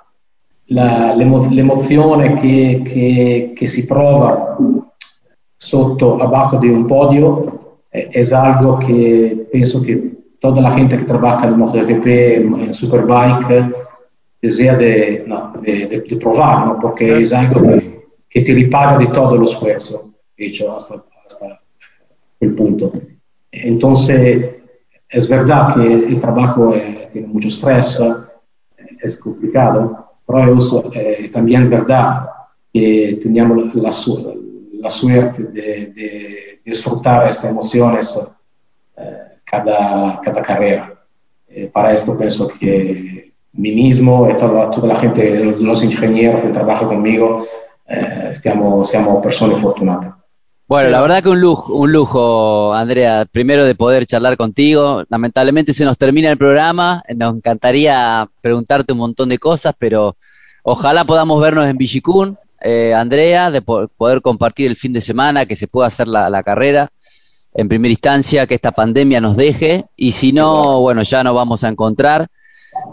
L'emozione 0.66 2.36
che, 2.36 2.82
che, 2.84 3.54
che, 3.56 3.66
si 3.66 3.86
prova 3.86 4.58
sotto, 5.56 6.18
abajo 6.18 6.58
di 6.58 6.70
un 6.70 6.86
podio 6.86 7.80
è, 7.88 8.10
è 8.12 8.22
algo 8.34 8.78
che 8.78 9.48
penso 9.50 9.80
che 9.80 10.19
toda 10.40 10.62
la 10.62 10.72
gente 10.72 10.98
que 10.98 11.04
trabaja 11.04 11.48
en 11.48 11.58
MotoGP, 11.58 12.08
en 12.08 12.74
Superbike, 12.74 13.76
desea 14.42 14.76
de, 14.76 15.24
no, 15.28 15.54
de, 15.62 15.88
de, 15.88 16.02
de, 16.02 16.16
probar, 16.16 16.68
¿no? 16.68 16.80
porque 16.80 17.22
es 17.22 17.34
algo 17.34 17.62
que, 18.30 18.42
te 18.42 18.54
ripaga 18.54 18.98
de 18.98 19.08
todo 19.08 19.36
el 19.36 19.44
esfuerzo 19.44 20.12
hecho 20.38 20.76
hasta, 20.76 21.04
hasta 21.26 21.60
el 22.40 22.56
punto. 22.56 22.94
Entonces, 23.52 24.50
es 25.10 25.28
verdad 25.28 25.76
que 25.76 25.94
el 25.94 26.20
trabajo 26.22 26.74
eh, 26.74 27.10
tiene 27.12 27.28
mucho 27.28 27.50
estrés, 27.50 28.02
es 29.02 29.18
complicado, 29.18 30.08
pero 30.26 30.58
es 30.58 30.74
eh, 30.94 31.30
también 31.34 31.70
verdad 31.70 32.28
que 32.72 33.20
teníamos 33.22 33.76
la, 33.76 33.92
la 34.74 34.90
suerte 34.90 35.44
de, 35.44 35.88
de 35.88 36.62
disfrutar 36.64 37.28
estas 37.28 37.52
emociones 37.52 38.18
cada, 39.50 40.22
cada 40.22 40.42
carrera. 40.42 40.94
Eh, 41.48 41.70
para 41.74 41.94
esto 41.94 42.18
pienso 42.18 42.48
que 42.48 43.34
mí 43.54 43.72
mismo 43.72 44.28
toda, 44.38 44.70
toda 44.70 44.88
la 44.88 45.00
gente, 45.00 45.56
los 45.60 45.84
ingenieros 45.84 46.42
que 46.42 46.50
trabajan 46.50 46.88
conmigo, 46.88 47.48
eh, 47.88 48.30
estamos, 48.32 48.90
seamos 48.90 49.24
personas 49.24 49.58
afortunadas. 49.58 50.14
Bueno, 50.68 50.92
la 50.92 51.02
verdad 51.02 51.24
que 51.24 51.30
un 51.30 51.42
lujo, 51.42 51.74
un 51.74 51.92
lujo, 51.92 52.76
Andrea, 52.76 53.26
primero 53.26 53.66
de 53.66 53.74
poder 53.74 54.06
charlar 54.06 54.38
contigo. 54.38 55.04
Lamentablemente 55.10 55.74
se 55.74 55.84
nos 55.84 55.98
termina 55.98 56.30
el 56.30 56.38
programa, 56.38 57.02
nos 57.16 57.36
encantaría 57.36 58.30
preguntarte 58.42 58.94
un 58.94 59.00
montón 59.00 59.30
de 59.30 59.40
cosas, 59.40 59.74
pero 59.80 60.16
ojalá 60.62 61.06
podamos 61.06 61.42
vernos 61.42 61.66
en 61.66 61.76
Villicún, 61.76 62.38
eh, 62.62 62.94
Andrea, 62.94 63.50
de 63.50 63.64
poder 63.64 64.22
compartir 64.22 64.68
el 64.68 64.76
fin 64.76 64.94
de 64.94 65.02
semana, 65.02 65.48
que 65.48 65.56
se 65.56 65.68
pueda 65.68 65.88
hacer 65.88 66.08
la, 66.08 66.30
la 66.30 66.44
carrera 66.44 66.92
en 67.54 67.68
primera 67.68 67.92
instancia 67.92 68.48
que 68.48 68.56
esta 68.56 68.72
pandemia 68.72 69.22
nos 69.22 69.36
deje 69.36 69.86
y 69.96 70.12
si 70.12 70.32
no, 70.32 70.82
bueno, 70.82 71.04
ya 71.04 71.24
nos 71.24 71.36
vamos 71.36 71.64
a 71.64 71.70
encontrar 71.70 72.30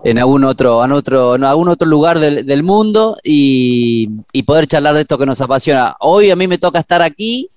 en 0.04 0.18
algún 0.18 0.44
otro, 0.44 0.84
en 0.84 0.92
otro, 0.92 1.34
en 1.34 1.44
algún 1.44 1.68
otro 1.68 1.86
lugar 1.86 2.18
del, 2.18 2.62
mundo 2.62 3.18
y, 3.22 4.08
poder 4.44 4.66
charlar 4.66 4.94
de 4.94 5.02
esto 5.02 5.18
que 5.18 5.26
nos 5.26 5.40
apasiona. 5.40 5.96
Hoy 6.00 6.30
a 6.30 6.36
mí 6.36 6.46
me 6.46 6.58
toca 6.58 6.80
estar 6.80 7.02
aquí, 7.02 7.50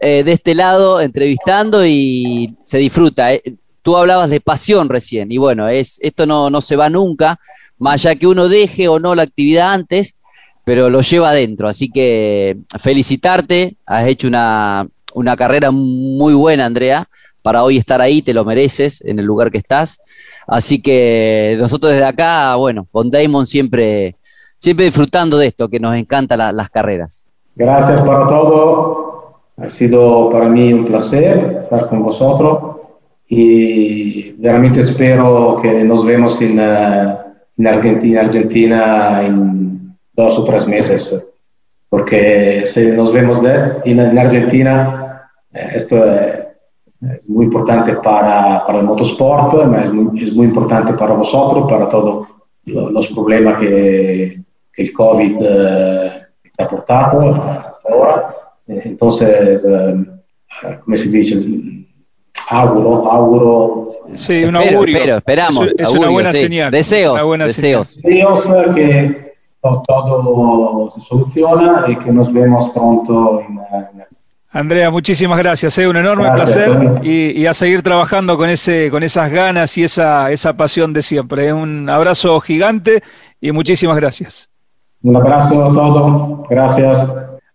eh, 0.00 0.22
de 0.24 0.32
este 0.32 0.54
lado, 0.54 1.00
entrevistando 1.00 1.86
y 1.86 2.56
se 2.62 2.78
disfruta. 2.78 3.32
Eh. 3.34 3.42
Tú 3.82 3.96
hablabas 3.96 4.28
de 4.30 4.40
pasión 4.40 4.88
recién 4.88 5.32
y 5.32 5.38
bueno, 5.38 5.68
es, 5.68 5.98
esto 6.02 6.26
no, 6.26 6.50
no 6.50 6.60
se 6.60 6.76
va 6.76 6.90
nunca, 6.90 7.38
más 7.78 8.04
allá 8.04 8.16
que 8.16 8.26
uno 8.26 8.48
deje 8.48 8.88
o 8.88 8.98
no 8.98 9.14
la 9.14 9.22
actividad 9.22 9.72
antes, 9.72 10.16
pero 10.64 10.90
lo 10.90 11.00
lleva 11.00 11.30
adentro. 11.30 11.68
Así 11.68 11.90
que 11.90 12.58
felicitarte, 12.78 13.76
has 13.86 14.06
hecho 14.06 14.28
una, 14.28 14.86
una 15.14 15.36
carrera 15.36 15.70
muy 15.70 16.34
buena, 16.34 16.66
Andrea, 16.66 17.08
para 17.42 17.62
hoy 17.62 17.78
estar 17.78 18.00
ahí, 18.00 18.22
te 18.22 18.34
lo 18.34 18.44
mereces 18.44 19.02
en 19.04 19.18
el 19.18 19.26
lugar 19.26 19.50
que 19.50 19.58
estás. 19.58 19.98
Así 20.46 20.80
que 20.80 21.56
nosotros 21.58 21.92
desde 21.92 22.04
acá, 22.04 22.54
bueno, 22.56 22.86
con 22.90 23.10
Damon 23.10 23.46
siempre, 23.46 24.16
siempre 24.58 24.86
disfrutando 24.86 25.38
de 25.38 25.48
esto, 25.48 25.68
que 25.68 25.80
nos 25.80 25.96
encantan 25.96 26.56
las 26.56 26.68
carreras. 26.68 27.26
Gracias 27.56 28.00
por 28.00 28.26
todo. 28.28 29.40
Ha 29.56 29.68
sido 29.68 30.30
para 30.30 30.48
mí 30.48 30.72
un 30.72 30.86
placer 30.86 31.58
estar 31.60 31.88
con 31.88 32.02
vosotros 32.02 32.76
y 33.28 34.32
realmente 34.42 34.80
espero 34.80 35.58
que 35.60 35.84
nos 35.84 36.04
vemos 36.04 36.40
en, 36.40 36.58
eh, 36.58 37.16
en 37.58 37.66
Argentina, 37.66 38.22
Argentina 38.22 39.22
en 39.24 39.96
dos 40.14 40.38
o 40.38 40.44
tres 40.44 40.66
meses 40.66 41.30
porque 41.90 42.62
si 42.64 42.86
nos 42.86 43.12
vemos 43.12 43.42
de, 43.42 43.72
en, 43.84 44.16
Argentina, 44.16 44.99
eh, 44.99 44.99
esto 45.52 45.96
es 46.04 47.28
muy 47.28 47.46
importante 47.46 47.94
para, 47.94 48.64
para 48.66 48.78
el 48.80 48.84
motosport, 48.84 49.54
es 49.82 49.92
muy, 49.92 50.22
es 50.24 50.32
muy, 50.32 50.46
importante 50.46 50.92
para 50.94 51.14
vosotros, 51.14 51.70
para 51.70 51.88
todos 51.88 52.28
los 52.64 53.08
problemas 53.08 53.58
que, 53.58 54.40
que 54.72 54.82
el 54.82 54.92
COVID 54.92 55.36
eh, 55.40 56.22
ha 56.58 56.68
portado 56.68 57.34
hasta 57.34 57.92
ahora. 57.92 58.34
Eh, 58.68 58.82
entonces, 58.84 59.62
come 60.84 60.96
si 60.96 61.08
dice, 61.08 61.36
auguro, 62.50 63.10
auguro. 63.10 63.88
Sí, 64.14 64.44
un 64.44 64.56
Espero, 64.56 64.76
augurio. 64.76 64.96
espero, 64.98 65.16
esperamos. 65.16 65.66
Es, 65.66 65.74
es 65.78 65.86
augurio, 65.86 66.02
una 66.02 66.10
buena 66.12 66.32
sí. 66.32 66.38
señal. 66.40 66.70
Deseos, 66.70 67.14
Una 67.14 67.24
buena 67.24 67.44
deseos. 67.46 67.88
señal. 67.88 68.30
Deseos 68.34 68.74
que 68.74 69.34
to- 69.62 69.82
todo 69.86 70.90
se 70.90 71.00
soluciona 71.00 71.84
y 71.88 71.96
que 71.96 72.12
nos 72.12 72.32
vemos 72.32 72.68
pronto 72.70 73.40
en, 73.40 73.58
en 73.98 74.06
Andrea, 74.52 74.90
muchísimas 74.90 75.38
gracias, 75.38 75.78
es 75.78 75.86
un 75.86 75.96
enorme 75.96 76.24
Gracias, 76.24 76.66
placer 76.66 77.00
y, 77.04 77.40
y 77.40 77.46
a 77.46 77.54
seguir 77.54 77.82
trabajando 77.82 78.36
con 78.36 78.50
ese, 78.50 78.90
con 78.90 79.04
esas 79.04 79.30
ganas 79.30 79.78
y 79.78 79.84
esa, 79.84 80.32
esa 80.32 80.54
pasión 80.54 80.92
de 80.92 81.02
siempre. 81.02 81.48
¿eh? 81.48 81.52
Un 81.52 81.88
abrazo 81.88 82.40
gigante 82.40 83.00
y 83.40 83.52
muchísimas 83.52 83.96
gracias. 83.96 84.50
Un 85.02 85.14
abrazo 85.14 85.64
a 85.64 85.68
todos, 85.72 86.48
gracias. 86.50 87.06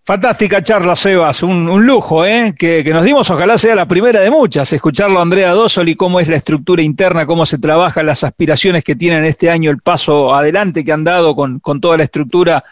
Fantástica 0.06 0.64
charla, 0.64 0.96
Sebas, 0.96 1.44
un, 1.44 1.68
un 1.68 1.86
lujo 1.86 2.26
¿eh? 2.26 2.56
que, 2.58 2.82
que 2.82 2.94
nos 2.94 3.04
dimos, 3.04 3.30
ojalá 3.30 3.58
sea 3.58 3.76
la 3.76 3.88
primera 3.88 4.22
de 4.22 4.32
muchas, 4.32 4.72
escucharlo 4.72 5.20
a 5.20 5.24
Andrea 5.24 5.52
Dosoli, 5.52 5.96
cómo 5.96 6.22
es 6.22 6.30
la 6.30 6.38
estructura 6.38 6.82
interna, 6.82 7.26
cómo 7.26 7.46
se 7.46 7.58
trabaja, 7.58 8.04
las 8.04 8.24
aspiraciones 8.24 8.86
que 8.86 8.96
tienen 8.96 9.26
este 9.26 9.50
año, 9.50 9.70
el 9.70 9.80
paso 9.80 10.34
adelante 10.34 10.86
que 10.86 10.94
han 10.94 11.04
dado 11.04 11.36
con, 11.36 11.60
con 11.60 11.82
toda 11.82 11.98
la 11.98 12.04
estructura, 12.04 12.64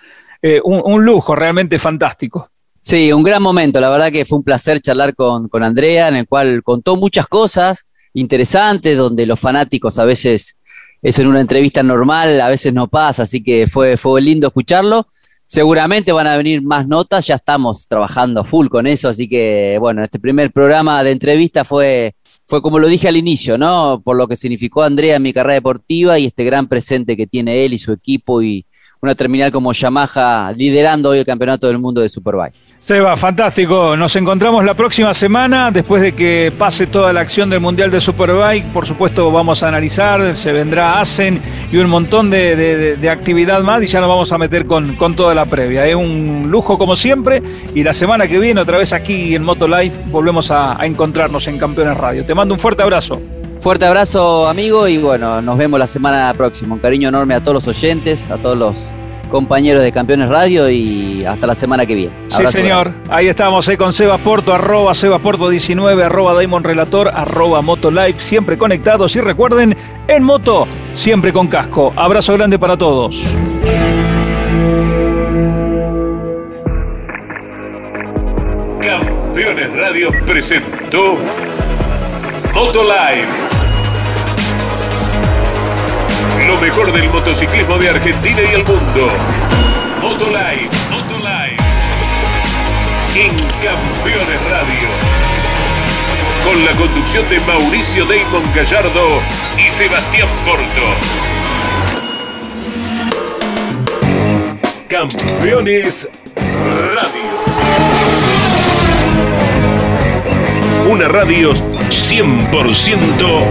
eh, 0.42 0.62
un, 0.64 0.82
un 0.86 1.04
lujo 1.04 1.36
realmente 1.36 1.78
fantástico. 1.78 2.52
Sí, 2.86 3.14
un 3.14 3.24
gran 3.24 3.42
momento. 3.42 3.80
La 3.80 3.90
verdad 3.90 4.12
que 4.12 4.26
fue 4.26 4.38
un 4.40 4.44
placer 4.44 4.82
charlar 4.82 5.16
con, 5.16 5.48
con 5.48 5.64
Andrea, 5.64 6.10
en 6.10 6.18
el 6.18 6.28
cual 6.28 6.62
contó 6.64 6.98
muchas 6.98 7.28
cosas 7.28 7.86
interesantes, 8.14 8.98
donde 8.98 9.26
los 9.26 9.40
fanáticos 9.40 9.98
a 10.00 10.04
veces 10.04 10.58
es 11.02 11.18
en 11.18 11.28
una 11.28 11.40
entrevista 11.40 11.82
normal, 11.82 12.42
a 12.42 12.50
veces 12.50 12.74
no 12.74 12.90
pasa, 12.90 13.24
así 13.24 13.42
que 13.42 13.68
fue, 13.68 13.96
fue 13.96 14.22
lindo 14.22 14.48
escucharlo. 14.48 15.08
Seguramente 15.46 16.12
van 16.12 16.28
a 16.28 16.36
venir 16.36 16.62
más 16.62 16.86
notas, 16.86 17.26
ya 17.26 17.36
estamos 17.36 17.88
trabajando 17.88 18.44
full 18.44 18.68
con 18.68 18.86
eso, 18.86 19.08
así 19.08 19.30
que 19.30 19.78
bueno, 19.80 20.04
este 20.04 20.20
primer 20.20 20.52
programa 20.52 21.04
de 21.06 21.12
entrevista 21.12 21.64
fue, 21.64 22.14
fue 22.48 22.62
como 22.62 22.80
lo 22.80 22.88
dije 22.88 23.08
al 23.08 23.16
inicio, 23.16 23.58
¿no? 23.58 24.02
Por 24.04 24.18
lo 24.18 24.28
que 24.28 24.36
significó 24.36 24.84
Andrea 24.84 25.16
en 25.16 25.24
mi 25.24 25.32
carrera 25.32 25.54
deportiva 25.54 26.20
y 26.20 26.26
este 26.26 26.44
gran 26.44 26.68
presente 26.68 27.16
que 27.16 27.28
tiene 27.28 27.64
él 27.64 27.72
y 27.74 27.78
su 27.78 27.94
equipo 27.94 28.42
y 28.42 28.66
una 29.04 29.16
terminal 29.16 29.52
como 29.52 29.74
Yamaha 29.74 30.54
liderando 30.56 31.10
hoy 31.10 31.20
el 31.20 31.26
campeonato 31.26 31.68
del 31.68 31.78
mundo 31.78 32.00
de 32.00 32.08
Superbike. 32.08 32.54
Seba, 32.80 33.16
fantástico. 33.18 33.96
Nos 33.98 34.16
encontramos 34.16 34.64
la 34.64 34.74
próxima 34.76 35.14
semana, 35.14 35.72
después 35.72 36.02
de 36.02 36.14
que 36.14 36.54
pase 36.58 36.88
toda 36.88 37.12
la 37.12 37.20
acción 37.20 37.50
del 37.50 37.60
Mundial 37.60 37.92
de 37.92 38.00
Superbike. 38.00 38.72
Por 38.72 38.86
supuesto, 38.86 39.30
vamos 39.30 39.62
a 39.62 39.68
analizar, 39.68 40.36
se 40.38 40.54
vendrá 40.54 41.00
ASEN 41.02 41.42
y 41.72 41.78
un 41.78 41.90
montón 41.90 42.30
de, 42.30 42.96
de- 42.98 43.10
actividad 43.10 43.62
más 43.62 43.84
y 43.84 43.88
ya 43.88 44.00
nos 44.00 44.08
vamos 44.10 44.32
a 44.32 44.38
meter 44.38 44.66
con, 44.66 44.96
con 44.96 45.16
toda 45.18 45.36
la 45.36 45.46
previa. 45.46 45.86
Es 45.86 45.96
un 45.96 46.48
lujo 46.50 46.78
como 46.78 46.96
siempre 46.96 47.44
y 47.76 47.84
la 47.84 47.92
semana 47.94 48.28
que 48.28 48.40
viene, 48.40 48.62
otra 48.62 48.78
vez 48.78 48.94
aquí 48.94 49.36
en 49.36 49.44
Moto 49.44 49.68
Live, 49.68 49.94
volvemos 50.08 50.50
a 50.50 50.78
encontrarnos 50.82 51.46
en 51.50 51.58
Campeones 51.58 51.98
Radio. 51.98 52.26
Te 52.26 52.34
mando 52.34 52.54
un 52.54 52.60
fuerte 52.60 52.84
abrazo. 52.84 53.22
Fuerte 53.64 53.86
abrazo, 53.86 54.50
amigo, 54.50 54.90
y 54.90 54.98
bueno, 54.98 55.42
nos 55.42 55.58
vemos 55.58 55.80
la 55.80 55.88
semana 55.88 56.34
próxima. 56.34 56.74
Un 56.76 56.82
cariño 56.82 57.08
enorme 57.08 57.34
a 57.34 57.40
todos 57.40 57.54
los 57.54 57.68
oyentes, 57.70 58.30
a 58.30 58.38
todos 58.38 58.58
los 58.58 58.78
compañeros 59.32 59.82
de 59.82 59.94
Campeones 59.94 60.28
Radio 60.28 60.70
y 60.70 61.24
hasta 61.24 61.48
la 61.48 61.56
semana 61.56 61.86
que 61.86 61.96
viene. 61.96 62.14
Sí, 62.28 62.46
señor. 62.48 62.94
Ahí 63.10 63.30
estamos 63.30 63.66
eh, 63.70 63.78
con 63.78 63.94
Seba 63.94 64.18
Porto, 64.18 64.54
arroba 64.54 64.92
Sebaporto19, 64.92 66.04
arroba 66.04 66.34
Daimon 66.34 66.62
Relator, 66.62 67.08
arroba 67.08 67.62
Motolife, 67.62 68.20
siempre 68.20 68.58
conectados 68.58 69.16
y 69.16 69.22
recuerden, 69.22 69.78
en 70.10 70.24
moto, 70.24 70.68
siempre 70.94 71.32
con 71.32 71.48
casco. 71.48 71.94
Abrazo 71.96 72.34
grande 72.34 72.60
para 72.60 72.76
todos. 72.76 73.26
Campeones 78.82 79.74
Radio 79.74 80.12
presentó 80.26 81.18
Motolive. 82.54 83.53
Lo 86.54 86.60
mejor 86.60 86.94
del 86.94 87.10
motociclismo 87.10 87.80
de 87.80 87.90
Argentina 87.90 88.40
y 88.40 88.54
el 88.54 88.64
mundo. 88.64 89.08
Motolive, 90.00 90.70
Motolive. 90.92 91.58
En 93.16 93.36
Campeones 93.60 94.40
Radio. 94.52 94.88
Con 96.46 96.64
la 96.64 96.72
conducción 96.74 97.28
de 97.28 97.40
Mauricio 97.40 98.06
Damon 98.06 98.44
Gallardo 98.54 99.20
y 99.58 99.68
Sebastián 99.72 100.30
Porto. 100.46 100.90
Campeones 104.88 106.08
Radio. 106.36 107.34
Una 110.88 111.08
radio 111.08 111.52
100% 111.54 113.44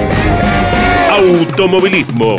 automovilismo. 1.10 2.36